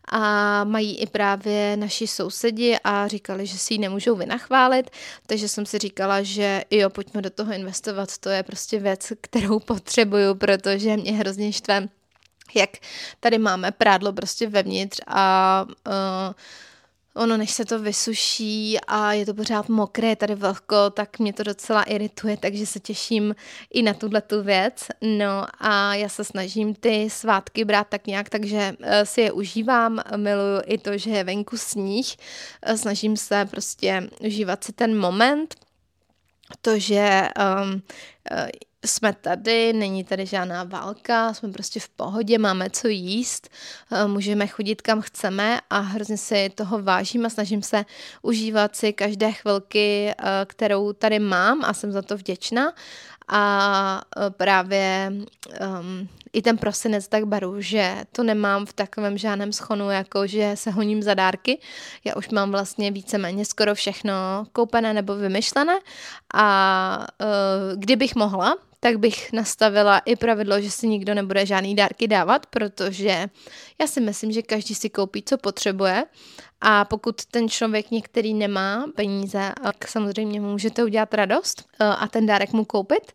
a 0.08 0.64
mají 0.64 0.98
i 0.98 1.06
právě 1.06 1.76
naši 1.76 2.06
sousedi 2.06 2.76
a 2.84 3.08
říkali, 3.08 3.46
že 3.46 3.58
si 3.58 3.74
ji 3.74 3.78
nemůžou 3.94 4.16
vynachválit, 4.16 4.90
takže 5.26 5.48
jsem 5.48 5.66
si 5.66 5.78
říkala, 5.78 6.22
že 6.22 6.62
jo, 6.70 6.90
pojďme 6.90 7.22
do 7.22 7.30
toho 7.30 7.52
investovat, 7.52 8.18
to 8.18 8.28
je 8.28 8.42
prostě 8.42 8.78
věc, 8.78 9.12
kterou 9.20 9.58
potřebuju, 9.58 10.34
protože 10.34 10.96
mě 10.96 11.12
hrozně 11.12 11.52
štve, 11.52 11.88
jak 12.54 12.70
tady 13.20 13.38
máme 13.38 13.70
prádlo 13.70 14.12
prostě 14.12 14.48
vevnitř 14.48 15.00
a 15.06 15.64
uh, 15.86 16.34
ono 17.16 17.36
než 17.36 17.50
se 17.50 17.64
to 17.64 17.78
vysuší 17.78 18.78
a 18.86 19.12
je 19.12 19.26
to 19.26 19.34
pořád 19.34 19.68
mokré, 19.68 20.16
tady 20.16 20.34
vlhko, 20.34 20.90
tak 20.90 21.18
mě 21.18 21.32
to 21.32 21.42
docela 21.42 21.82
irituje, 21.82 22.36
takže 22.36 22.66
se 22.66 22.80
těším 22.80 23.34
i 23.70 23.82
na 23.82 23.94
tuhle 23.94 24.20
tu 24.20 24.42
věc. 24.42 24.86
No 25.02 25.46
a 25.58 25.94
já 25.94 26.08
se 26.08 26.24
snažím 26.24 26.74
ty 26.74 27.10
svátky 27.10 27.64
brát 27.64 27.88
tak 27.88 28.06
nějak, 28.06 28.28
takže 28.28 28.76
eh, 28.80 29.06
si 29.06 29.20
je 29.20 29.32
užívám, 29.32 30.00
miluju 30.16 30.62
i 30.66 30.78
to, 30.78 30.98
že 30.98 31.10
je 31.10 31.24
venku 31.24 31.56
sníh, 31.56 32.16
eh, 32.62 32.76
snažím 32.76 33.16
se 33.16 33.44
prostě 33.50 34.08
užívat 34.20 34.64
si 34.64 34.72
ten 34.72 34.98
moment, 34.98 35.54
to, 36.60 36.78
že 36.78 37.28
um, 37.64 37.82
jsme 38.84 39.12
tady, 39.12 39.72
není 39.72 40.04
tady 40.04 40.26
žádná 40.26 40.64
válka, 40.64 41.34
jsme 41.34 41.52
prostě 41.52 41.80
v 41.80 41.88
pohodě, 41.88 42.38
máme 42.38 42.70
co 42.70 42.88
jíst, 42.88 43.48
eh, 43.92 44.06
můžeme 44.06 44.46
chodit 44.46 44.82
kam 44.82 45.00
chceme 45.00 45.60
a 45.70 45.78
hrozně 45.78 46.16
si 46.16 46.50
toho 46.54 46.82
vážím 46.82 47.26
a 47.26 47.30
snažím 47.30 47.62
se 47.62 47.84
užívat 48.22 48.76
si 48.76 48.92
každé 48.92 49.32
chvilky, 49.32 50.10
eh, 50.10 50.24
kterou 50.46 50.92
tady 50.92 51.18
mám 51.18 51.64
a 51.64 51.74
jsem 51.74 51.92
za 51.92 52.02
to 52.02 52.16
vděčná. 52.16 52.72
A 53.28 54.02
eh, 54.16 54.30
právě 54.30 55.12
um, 55.80 56.08
i 56.32 56.42
ten 56.42 56.58
prosinec 56.58 57.08
tak 57.08 57.24
baru, 57.24 57.60
že 57.60 57.96
to 58.12 58.22
nemám 58.22 58.66
v 58.66 58.72
takovém 58.72 59.18
žádném 59.18 59.52
schonu, 59.52 59.90
jako 59.90 60.26
že 60.26 60.52
se 60.54 60.70
honím 60.70 61.02
za 61.02 61.14
dárky. 61.14 61.60
Já 62.04 62.16
už 62.16 62.28
mám 62.28 62.50
vlastně 62.50 62.90
víceméně 62.90 63.44
skoro 63.44 63.74
všechno 63.74 64.12
koupené 64.52 64.94
nebo 64.94 65.14
vymyšlené 65.16 65.74
a 66.34 67.06
uh, 67.20 67.80
kdybych 67.80 68.14
mohla, 68.14 68.56
tak 68.84 68.98
bych 68.98 69.32
nastavila 69.32 69.98
i 69.98 70.16
pravidlo, 70.16 70.60
že 70.60 70.70
si 70.70 70.88
nikdo 70.88 71.14
nebude 71.14 71.46
žádný 71.46 71.74
dárky 71.74 72.08
dávat, 72.08 72.46
protože 72.46 73.26
já 73.80 73.86
si 73.86 74.00
myslím, 74.00 74.32
že 74.32 74.42
každý 74.42 74.74
si 74.74 74.90
koupí, 74.90 75.22
co 75.22 75.38
potřebuje 75.38 76.04
a 76.66 76.84
pokud 76.84 77.24
ten 77.24 77.48
člověk 77.48 77.90
některý 77.90 78.34
nemá 78.34 78.84
peníze, 78.96 79.52
tak 79.62 79.88
samozřejmě 79.88 80.40
mu 80.40 80.52
můžete 80.52 80.84
udělat 80.84 81.14
radost 81.14 81.64
eh, 81.80 81.84
a 81.84 82.08
ten 82.08 82.26
dárek 82.26 82.52
mu 82.52 82.64
koupit, 82.64 83.12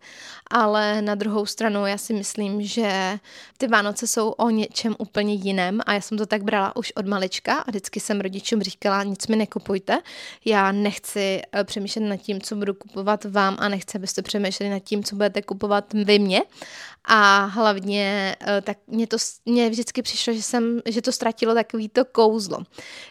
ale 0.52 1.02
na 1.02 1.16
druhou 1.16 1.46
stranu 1.46 1.86
já 1.86 1.98
si 1.98 2.14
myslím, 2.14 2.62
že 2.62 3.20
ty 3.58 3.68
Vánoce 3.68 4.08
jsou 4.08 4.30
o 4.30 4.50
něčem 4.50 4.96
úplně 4.98 5.34
jiném. 5.34 5.80
A 5.86 5.94
já 5.94 6.02
jsem 6.02 6.18
to 6.18 6.26
tak 6.26 6.44
brala 6.44 6.76
už 6.76 6.92
od 6.92 7.06
malička 7.06 7.56
a 7.56 7.72
vždycky 7.72 8.00
jsem 8.00 8.22
rodičům 8.22 8.62
říkala, 8.62 9.04
nic 9.04 9.28
mi 9.28 9.36
nekupujte, 9.36 10.02
já 10.46 10.72
nechci 10.72 11.42
eh, 11.56 11.64
přemýšlet 11.64 12.02
nad 12.02 12.18
tím, 12.18 12.42
co 12.42 12.56
budu 12.56 12.74
kupovat 12.74 13.26
vám 13.26 13.58
a 13.60 13.70
nechci, 13.70 13.98
abyste 13.98 14.22
přemýšleli 14.22 14.70
nad 14.70 14.80
tím, 14.80 15.04
co 15.04 15.16
budete 15.16 15.42
kupovat 15.42 15.94
vy 15.94 16.20
mě 16.20 16.42
a 17.12 17.46
hlavně 17.46 18.36
eh, 18.48 18.62
tak 18.62 18.78
mě 18.88 19.08
to 19.08 19.18
mě 19.46 19.70
vždycky 19.70 20.02
přišlo, 20.02 20.34
že, 20.34 20.42
jsem, 20.42 20.82
že 20.86 21.02
to 21.02 21.12
ztratilo 21.12 21.54
takový 21.54 21.90
to 21.90 22.06
kouzlo, 22.06 22.58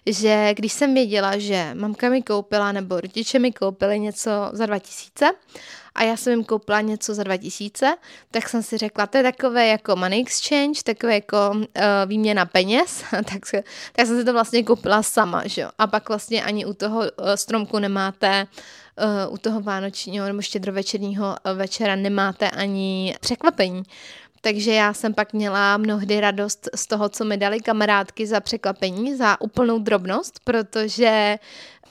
že 0.06 0.54
když 0.54 0.72
jsem 0.72 0.94
věděla, 0.94 1.38
že 1.38 1.70
mamka 1.74 2.08
mi 2.08 2.22
koupila 2.22 2.72
nebo 2.72 3.00
rodiče 3.00 3.38
mi 3.38 3.52
koupili 3.52 4.00
něco 4.00 4.30
za 4.52 4.66
2000 4.66 5.32
a 5.94 6.02
já 6.02 6.16
jsem 6.16 6.32
jim 6.32 6.44
koupila 6.44 6.80
něco 6.80 7.14
za 7.14 7.22
2000, 7.22 7.96
tak 8.30 8.48
jsem 8.48 8.62
si 8.62 8.78
řekla, 8.78 9.06
to 9.06 9.16
je 9.16 9.22
takové 9.22 9.66
jako 9.66 9.96
money 9.96 10.20
exchange, 10.20 10.82
takové 10.84 11.14
jako 11.14 11.50
uh, 11.50 11.64
výměna 12.06 12.46
peněz, 12.46 13.04
tak, 13.10 13.64
tak 13.92 14.06
jsem 14.06 14.18
si 14.18 14.24
to 14.24 14.32
vlastně 14.32 14.62
koupila 14.62 15.02
sama, 15.02 15.46
že 15.46 15.60
jo. 15.60 15.70
A 15.78 15.86
pak 15.86 16.08
vlastně 16.08 16.44
ani 16.44 16.66
u 16.66 16.74
toho 16.74 16.98
uh, 16.98 17.06
stromku 17.34 17.78
nemáte 17.78 18.42
uh, 18.42 18.58
u 19.28 19.38
toho 19.38 19.60
vánočního 19.60 20.26
nebo 20.26 20.42
štědrovečerního 20.42 21.36
večera 21.54 21.96
nemáte 21.96 22.50
ani 22.50 23.14
překvapení. 23.20 23.82
Takže 24.40 24.72
já 24.72 24.94
jsem 24.94 25.14
pak 25.14 25.32
měla 25.32 25.76
mnohdy 25.76 26.20
radost 26.20 26.68
z 26.74 26.86
toho, 26.86 27.08
co 27.08 27.24
mi 27.24 27.36
dali 27.36 27.60
kamarádky 27.60 28.26
za 28.26 28.40
překvapení, 28.40 29.16
za 29.16 29.40
úplnou 29.40 29.78
drobnost, 29.78 30.40
protože 30.44 31.38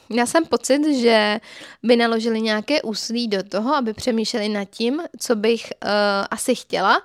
já 0.10 0.26
jsem 0.26 0.46
pocit, 0.46 1.02
že 1.02 1.39
by 1.84 1.96
naložili 1.96 2.41
nějaké 2.41 2.82
úsilí 2.82 3.28
do 3.28 3.43
toho, 3.43 3.76
aby 3.76 3.93
přemýšleli 3.93 4.50
nad 4.50 4.65
tím, 4.65 5.02
co 5.20 5.36
bych 5.36 5.62
uh, 5.62 5.89
asi 6.32 6.56
chtěla 6.56 7.02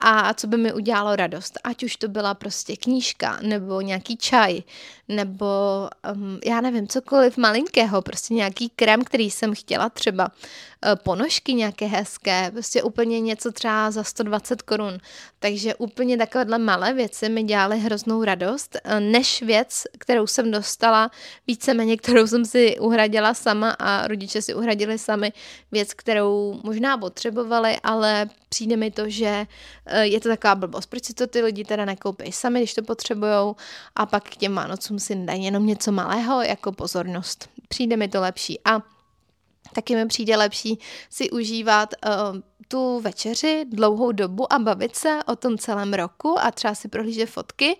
a 0.00 0.34
co 0.34 0.46
by 0.46 0.56
mi 0.56 0.72
udělalo 0.72 1.16
radost. 1.16 1.58
Ať 1.64 1.84
už 1.84 1.96
to 1.96 2.08
byla 2.08 2.34
prostě 2.34 2.76
knížka, 2.76 3.38
nebo 3.42 3.80
nějaký 3.80 4.16
čaj, 4.16 4.62
nebo 5.08 5.46
um, 6.14 6.40
já 6.44 6.60
nevím, 6.60 6.88
cokoliv 6.88 7.36
malinkého, 7.36 8.02
prostě 8.02 8.34
nějaký 8.34 8.68
krém, 8.76 9.04
který 9.04 9.30
jsem 9.30 9.54
chtěla, 9.54 9.88
třeba 9.88 10.28
uh, 10.28 10.94
ponožky 11.02 11.54
nějaké 11.54 11.86
hezké, 11.86 12.50
prostě 12.50 12.82
úplně 12.82 13.20
něco 13.20 13.52
třeba 13.52 13.90
za 13.90 14.04
120 14.04 14.62
korun. 14.62 14.98
Takže 15.38 15.74
úplně 15.74 16.18
takovéhle 16.18 16.58
malé 16.58 16.94
věci 16.94 17.28
mi 17.28 17.42
dělaly 17.42 17.78
hroznou 17.78 18.24
radost, 18.24 18.76
uh, 18.84 19.00
než 19.00 19.42
věc, 19.42 19.84
kterou 19.98 20.26
jsem 20.26 20.50
dostala, 20.50 21.10
víceméně, 21.46 21.96
kterou 21.96 22.26
jsem 22.26 22.44
si 22.44 22.78
uhradila 22.78 23.34
sama 23.34 23.70
a 23.70 24.06
rodiče 24.06 24.42
si 24.42 24.54
uhradili 24.54 24.98
sami 24.98 25.32
věc, 25.72 25.94
kterou 25.94 26.60
možná 26.64 26.98
potřebovali, 26.98 27.76
ale 27.82 28.28
přijde 28.48 28.76
mi 28.76 28.90
to, 28.90 29.08
že 29.08 29.46
je 30.00 30.20
to 30.20 30.28
taková 30.28 30.54
blbost. 30.54 30.86
Proč 30.86 31.04
si 31.04 31.14
to 31.14 31.26
ty 31.26 31.42
lidi 31.42 31.64
teda 31.64 31.84
nekoupí 31.84 32.32
sami, 32.32 32.60
když 32.60 32.74
to 32.74 32.82
potřebujou 32.82 33.56
a 33.96 34.06
pak 34.06 34.24
k 34.24 34.36
těm 34.36 34.54
Vánocům 34.54 34.98
si 34.98 35.14
dají 35.14 35.44
jenom 35.44 35.66
něco 35.66 35.92
malého 35.92 36.42
jako 36.42 36.72
pozornost. 36.72 37.48
Přijde 37.68 37.96
mi 37.96 38.08
to 38.08 38.20
lepší 38.20 38.60
a 38.64 38.82
taky 39.72 39.94
mi 39.96 40.06
přijde 40.06 40.36
lepší 40.36 40.78
si 41.10 41.30
užívat 41.30 41.94
uh, 42.06 42.40
tu 42.68 43.00
večeři 43.00 43.64
dlouhou 43.68 44.12
dobu 44.12 44.52
a 44.52 44.58
bavit 44.58 44.96
se 44.96 45.18
o 45.26 45.36
tom 45.36 45.58
celém 45.58 45.94
roku 45.94 46.38
a 46.40 46.50
třeba 46.50 46.74
si 46.74 46.88
prohlížet 46.88 47.30
fotky, 47.30 47.76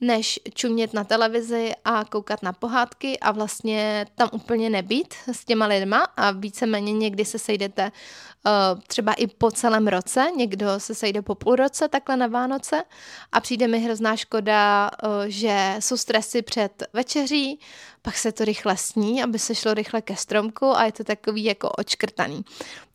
než 0.00 0.40
čumět 0.54 0.94
na 0.94 1.04
televizi 1.04 1.72
a 1.84 2.04
koukat 2.04 2.42
na 2.42 2.52
pohádky 2.52 3.20
a 3.20 3.32
vlastně 3.32 4.06
tam 4.14 4.28
úplně 4.32 4.70
nebýt 4.70 5.14
s 5.32 5.44
těma 5.44 5.66
lidma 5.66 5.98
a 6.16 6.30
víceméně 6.30 6.92
někdy 6.92 7.24
se 7.24 7.38
sejdete 7.38 7.92
uh, 8.46 8.80
třeba 8.86 9.12
i 9.12 9.26
po 9.26 9.50
celém 9.50 9.88
roce, 9.88 10.26
někdo 10.36 10.66
se 10.80 10.94
sejde 10.94 11.22
po 11.22 11.34
půl 11.34 11.56
roce 11.56 11.88
takhle 11.88 12.16
na 12.16 12.26
Vánoce 12.26 12.82
a 13.32 13.40
přijde 13.40 13.68
mi 13.68 13.78
hrozná 13.78 14.16
škoda, 14.16 14.90
uh, 15.02 15.10
že 15.26 15.76
jsou 15.80 15.96
stresy 15.96 16.42
před 16.42 16.82
večeří, 16.92 17.60
pak 18.04 18.18
se 18.18 18.32
to 18.32 18.44
rychle 18.44 18.76
sní, 18.76 19.22
aby 19.22 19.38
se 19.38 19.54
šlo 19.54 19.74
rychle 19.74 20.02
ke 20.02 20.16
stromku 20.16 20.66
a 20.66 20.84
je 20.84 20.92
to 20.92 21.04
takový 21.04 21.44
jako 21.44 21.68
očkrtaný. 21.68 22.44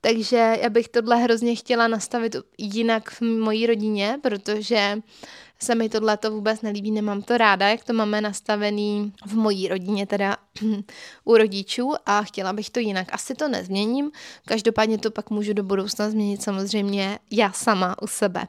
Takže 0.02 0.58
já 0.62 0.70
bych 0.70 0.88
tohle 0.88 1.18
hrozně 1.18 1.56
chtěla 1.56 1.88
nastavit 1.88 2.36
jinak 2.58 3.10
v 3.10 3.22
mojí 3.22 3.68
rodině, 3.68 4.20
protože 4.22 5.02
se 5.60 5.76
mi 5.76 5.90
tohle 5.90 6.18
to 6.18 6.32
vůbec 6.32 6.62
nelíbí, 6.62 6.92
nemám 6.92 7.22
to 7.22 7.38
ráda, 7.38 7.68
jak 7.68 7.84
to 7.84 7.94
máme 7.94 8.22
nastavený 8.22 9.14
v 9.26 9.34
mojí 9.34 9.68
rodině, 9.68 10.08
teda 10.08 10.38
u 11.26 11.38
rodičů 11.38 11.94
a 12.06 12.24
chtěla 12.24 12.54
bych 12.54 12.70
to 12.70 12.80
jinak. 12.80 13.08
Asi 13.12 13.36
to 13.36 13.48
nezměním, 13.48 14.12
každopádně 14.46 14.98
to 14.98 15.12
pak 15.12 15.30
můžu 15.30 15.54
do 15.54 15.64
budoucna 15.64 16.10
změnit 16.10 16.44
samozřejmě 16.44 17.20
já 17.32 17.52
sama 17.52 18.02
u 18.02 18.08
sebe. 18.08 18.48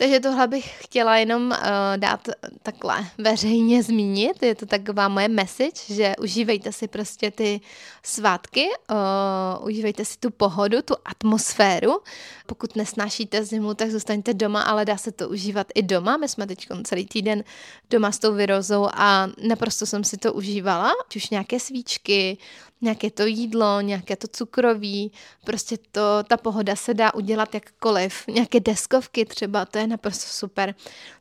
Takže 0.00 0.20
tohle 0.20 0.46
bych 0.46 0.84
chtěla 0.84 1.16
jenom 1.16 1.50
uh, 1.50 1.56
dát 1.96 2.28
takhle 2.62 3.06
veřejně 3.18 3.82
zmínit. 3.82 4.42
Je 4.42 4.54
to 4.54 4.66
taková 4.66 5.08
moje 5.08 5.28
message, 5.28 5.94
že 5.94 6.14
užívejte 6.20 6.72
si 6.72 6.88
prostě 6.88 7.30
ty 7.30 7.60
svátky, 8.02 8.66
uh, 8.90 9.66
užívejte 9.66 10.04
si 10.04 10.18
tu 10.18 10.30
pohodu, 10.30 10.82
tu 10.82 10.94
atmosféru. 11.04 12.00
Pokud 12.46 12.76
nesnášíte 12.76 13.44
zimu, 13.44 13.74
tak 13.74 13.90
zůstaňte 13.90 14.34
doma, 14.34 14.62
ale 14.62 14.84
dá 14.84 14.96
se 14.96 15.12
to 15.12 15.28
užívat 15.28 15.66
i 15.74 15.82
doma. 15.82 16.16
My 16.16 16.28
jsme 16.28 16.46
teď 16.46 16.66
celý 16.84 17.06
týden 17.06 17.44
doma 17.90 18.12
s 18.12 18.18
tou 18.18 18.34
vyrozou 18.34 18.88
a 18.94 19.28
naprosto 19.48 19.86
jsem 19.86 20.04
si 20.04 20.16
to 20.16 20.32
užívala. 20.32 20.90
Už 21.16 21.30
nějaké 21.30 21.60
svíčky, 21.60 22.38
nějaké 22.80 23.10
to 23.10 23.26
jídlo, 23.26 23.80
nějaké 23.80 24.16
to 24.16 24.28
cukroví, 24.28 25.12
prostě 25.44 25.78
to, 25.92 26.22
ta 26.28 26.36
pohoda 26.36 26.76
se 26.76 26.94
dá 26.94 27.14
udělat 27.14 27.54
jakkoliv. 27.54 28.26
Nějaké 28.28 28.60
deskovky 28.60 29.24
třeba, 29.24 29.64
to 29.64 29.78
je 29.78 29.86
naprosto 29.86 30.26
super. 30.26 30.74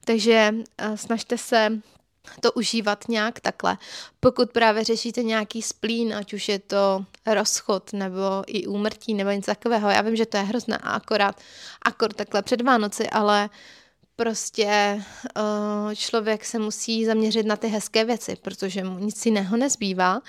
Takže 0.06 0.54
uh, 0.54 0.96
snažte 0.96 1.38
se 1.38 1.82
to 2.42 2.52
užívat 2.52 3.08
nějak 3.10 3.40
takhle. 3.40 3.78
Pokud 4.20 4.52
právě 4.52 4.84
řešíte 4.84 5.24
nějaký 5.24 5.62
splín, 5.62 6.14
ať 6.14 6.34
už 6.34 6.50
je 6.50 6.60
to 6.60 7.06
rozchod 7.26 7.94
nebo 7.94 8.44
i 8.48 8.68
úmrtí 8.68 9.14
nebo 9.14 9.30
něco 9.30 9.52
takového, 9.52 9.90
já 9.90 10.02
vím, 10.02 10.16
že 10.16 10.26
to 10.26 10.38
je 10.38 10.44
hrozné 10.44 10.78
a 10.78 10.90
akorát, 10.90 11.42
akor 11.82 12.14
takhle 12.14 12.42
před 12.42 12.62
Vánoci, 12.62 13.10
ale 13.10 13.50
prostě 14.16 15.04
uh, 15.38 15.94
člověk 15.94 16.46
se 16.46 16.60
musí 16.60 17.06
zaměřit 17.06 17.46
na 17.46 17.56
ty 17.56 17.68
hezké 17.68 18.06
věci, 18.06 18.36
protože 18.36 18.84
mu 18.84 19.00
nic 19.00 19.26
jiného 19.26 19.58
nezbývá 19.58 20.22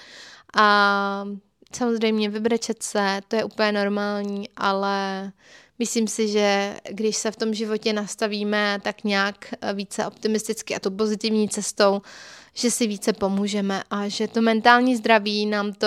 a 0.56 1.24
samozřejmě 1.72 2.28
vybrečet 2.28 2.82
se, 2.82 3.20
to 3.28 3.36
je 3.36 3.44
úplně 3.44 3.72
normální, 3.72 4.48
ale 4.56 5.32
Myslím 5.78 6.08
si, 6.08 6.28
že 6.28 6.76
když 6.90 7.16
se 7.16 7.30
v 7.30 7.36
tom 7.36 7.54
životě 7.54 7.92
nastavíme 7.92 8.78
tak 8.82 9.04
nějak 9.04 9.54
více 9.74 10.06
optimisticky 10.06 10.74
a 10.74 10.80
tu 10.80 10.90
pozitivní 10.90 11.48
cestou, 11.48 12.02
že 12.54 12.70
si 12.70 12.86
více 12.86 13.12
pomůžeme 13.12 13.82
a 13.90 14.08
že 14.08 14.28
to 14.28 14.42
mentální 14.42 14.96
zdraví 14.96 15.46
nám 15.46 15.72
to 15.72 15.86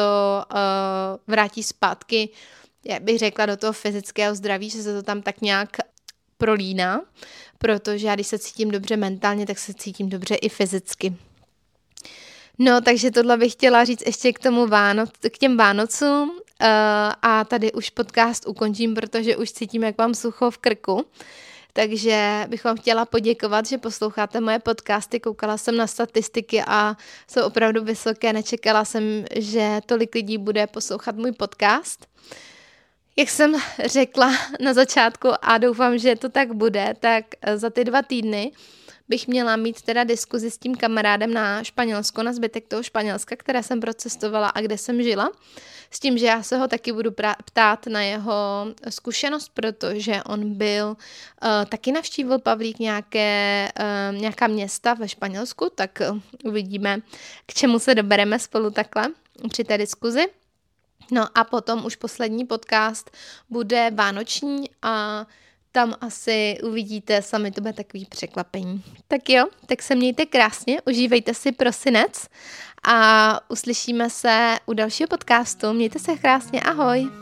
uh, 0.51 0.57
vrátí 1.27 1.63
zpátky, 1.63 2.29
já 2.85 2.99
bych 2.99 3.19
řekla, 3.19 3.45
do 3.45 3.57
toho 3.57 3.73
fyzického 3.73 4.35
zdraví, 4.35 4.69
že 4.69 4.83
se 4.83 4.93
to 4.93 5.03
tam 5.03 5.21
tak 5.21 5.41
nějak 5.41 5.77
prolíná, 6.37 7.01
protože 7.57 8.07
já 8.07 8.15
když 8.15 8.27
se 8.27 8.39
cítím 8.39 8.71
dobře 8.71 8.97
mentálně, 8.97 9.45
tak 9.45 9.59
se 9.59 9.73
cítím 9.73 10.09
dobře 10.09 10.35
i 10.35 10.49
fyzicky. 10.49 11.15
No, 12.59 12.81
takže 12.81 13.11
tohle 13.11 13.37
bych 13.37 13.51
chtěla 13.51 13.85
říct 13.85 14.03
ještě 14.05 14.33
k 14.33 14.39
tomu 14.39 14.67
Vánoc, 14.67 15.09
k 15.31 15.37
těm 15.37 15.57
Vánocům 15.57 16.29
uh, 16.29 16.67
a 17.21 17.45
tady 17.47 17.71
už 17.71 17.89
podcast 17.89 18.47
ukončím, 18.47 18.93
protože 18.93 19.37
už 19.37 19.51
cítím, 19.51 19.83
jak 19.83 19.97
mám 19.97 20.13
sucho 20.13 20.51
v 20.51 20.57
krku. 20.57 21.05
Takže 21.73 22.45
bych 22.47 22.63
vám 22.63 22.77
chtěla 22.77 23.05
poděkovat, 23.05 23.65
že 23.65 23.77
posloucháte 23.77 24.39
moje 24.39 24.59
podcasty. 24.59 25.19
Koukala 25.19 25.57
jsem 25.57 25.77
na 25.77 25.87
statistiky 25.87 26.63
a 26.67 26.95
jsou 27.27 27.43
opravdu 27.43 27.83
vysoké. 27.83 28.33
Nečekala 28.33 28.85
jsem, 28.85 29.25
že 29.35 29.81
tolik 29.85 30.15
lidí 30.15 30.37
bude 30.37 30.67
poslouchat 30.67 31.15
můj 31.15 31.31
podcast. 31.31 32.07
Jak 33.17 33.29
jsem 33.29 33.55
řekla 33.85 34.33
na 34.59 34.73
začátku 34.73 35.29
a 35.41 35.57
doufám, 35.57 35.97
že 35.97 36.15
to 36.15 36.29
tak 36.29 36.53
bude, 36.53 36.95
tak 36.99 37.25
za 37.55 37.69
ty 37.69 37.83
dva 37.83 38.01
týdny 38.01 38.51
bych 39.11 39.27
měla 39.27 39.55
mít 39.55 39.81
teda 39.81 40.03
diskuzi 40.03 40.51
s 40.51 40.57
tím 40.57 40.75
kamarádem 40.75 41.33
na 41.33 41.63
Španělsko, 41.63 42.23
na 42.23 42.33
zbytek 42.33 42.67
toho 42.67 42.83
Španělska, 42.83 43.35
které 43.35 43.63
jsem 43.63 43.79
procestovala 43.79 44.49
a 44.49 44.61
kde 44.61 44.77
jsem 44.77 45.03
žila. 45.03 45.31
S 45.91 45.99
tím, 45.99 46.17
že 46.17 46.25
já 46.25 46.43
se 46.43 46.57
ho 46.57 46.67
taky 46.67 46.91
budu 46.91 47.11
ptát 47.45 47.87
na 47.87 48.01
jeho 48.01 48.67
zkušenost, 48.89 49.51
protože 49.53 50.23
on 50.23 50.53
byl, 50.53 50.87
uh, 50.87 50.95
taky 51.69 51.91
navštívil 51.91 52.39
Pavlík 52.39 52.79
nějaké, 52.79 53.69
uh, 53.79 54.17
nějaká 54.17 54.47
města 54.47 54.93
ve 54.93 55.07
Španělsku, 55.07 55.69
tak 55.75 55.99
uh, 56.11 56.19
uvidíme, 56.43 57.01
k 57.45 57.53
čemu 57.53 57.79
se 57.79 57.95
dobereme 57.95 58.39
spolu 58.39 58.71
takhle 58.71 59.07
při 59.49 59.63
té 59.63 59.77
diskuzi. 59.77 60.25
No 61.11 61.27
a 61.35 61.43
potom 61.43 61.85
už 61.85 61.95
poslední 61.95 62.45
podcast 62.45 63.11
bude 63.49 63.91
vánoční 63.93 64.69
a 64.81 65.25
tam 65.71 65.95
asi 66.01 66.57
uvidíte 66.63 67.21
sami, 67.21 67.51
to 67.51 67.61
bude 67.61 67.73
takový 67.73 68.05
překvapení. 68.05 68.83
Tak 69.07 69.29
jo, 69.29 69.45
tak 69.65 69.81
se 69.81 69.95
mějte 69.95 70.25
krásně, 70.25 70.81
užívejte 70.87 71.33
si 71.33 71.51
prosinec 71.51 72.27
a 72.83 73.39
uslyšíme 73.49 74.09
se 74.09 74.57
u 74.65 74.73
dalšího 74.73 75.07
podcastu. 75.07 75.73
Mějte 75.73 75.99
se 75.99 76.17
krásně, 76.17 76.61
ahoj! 76.61 77.20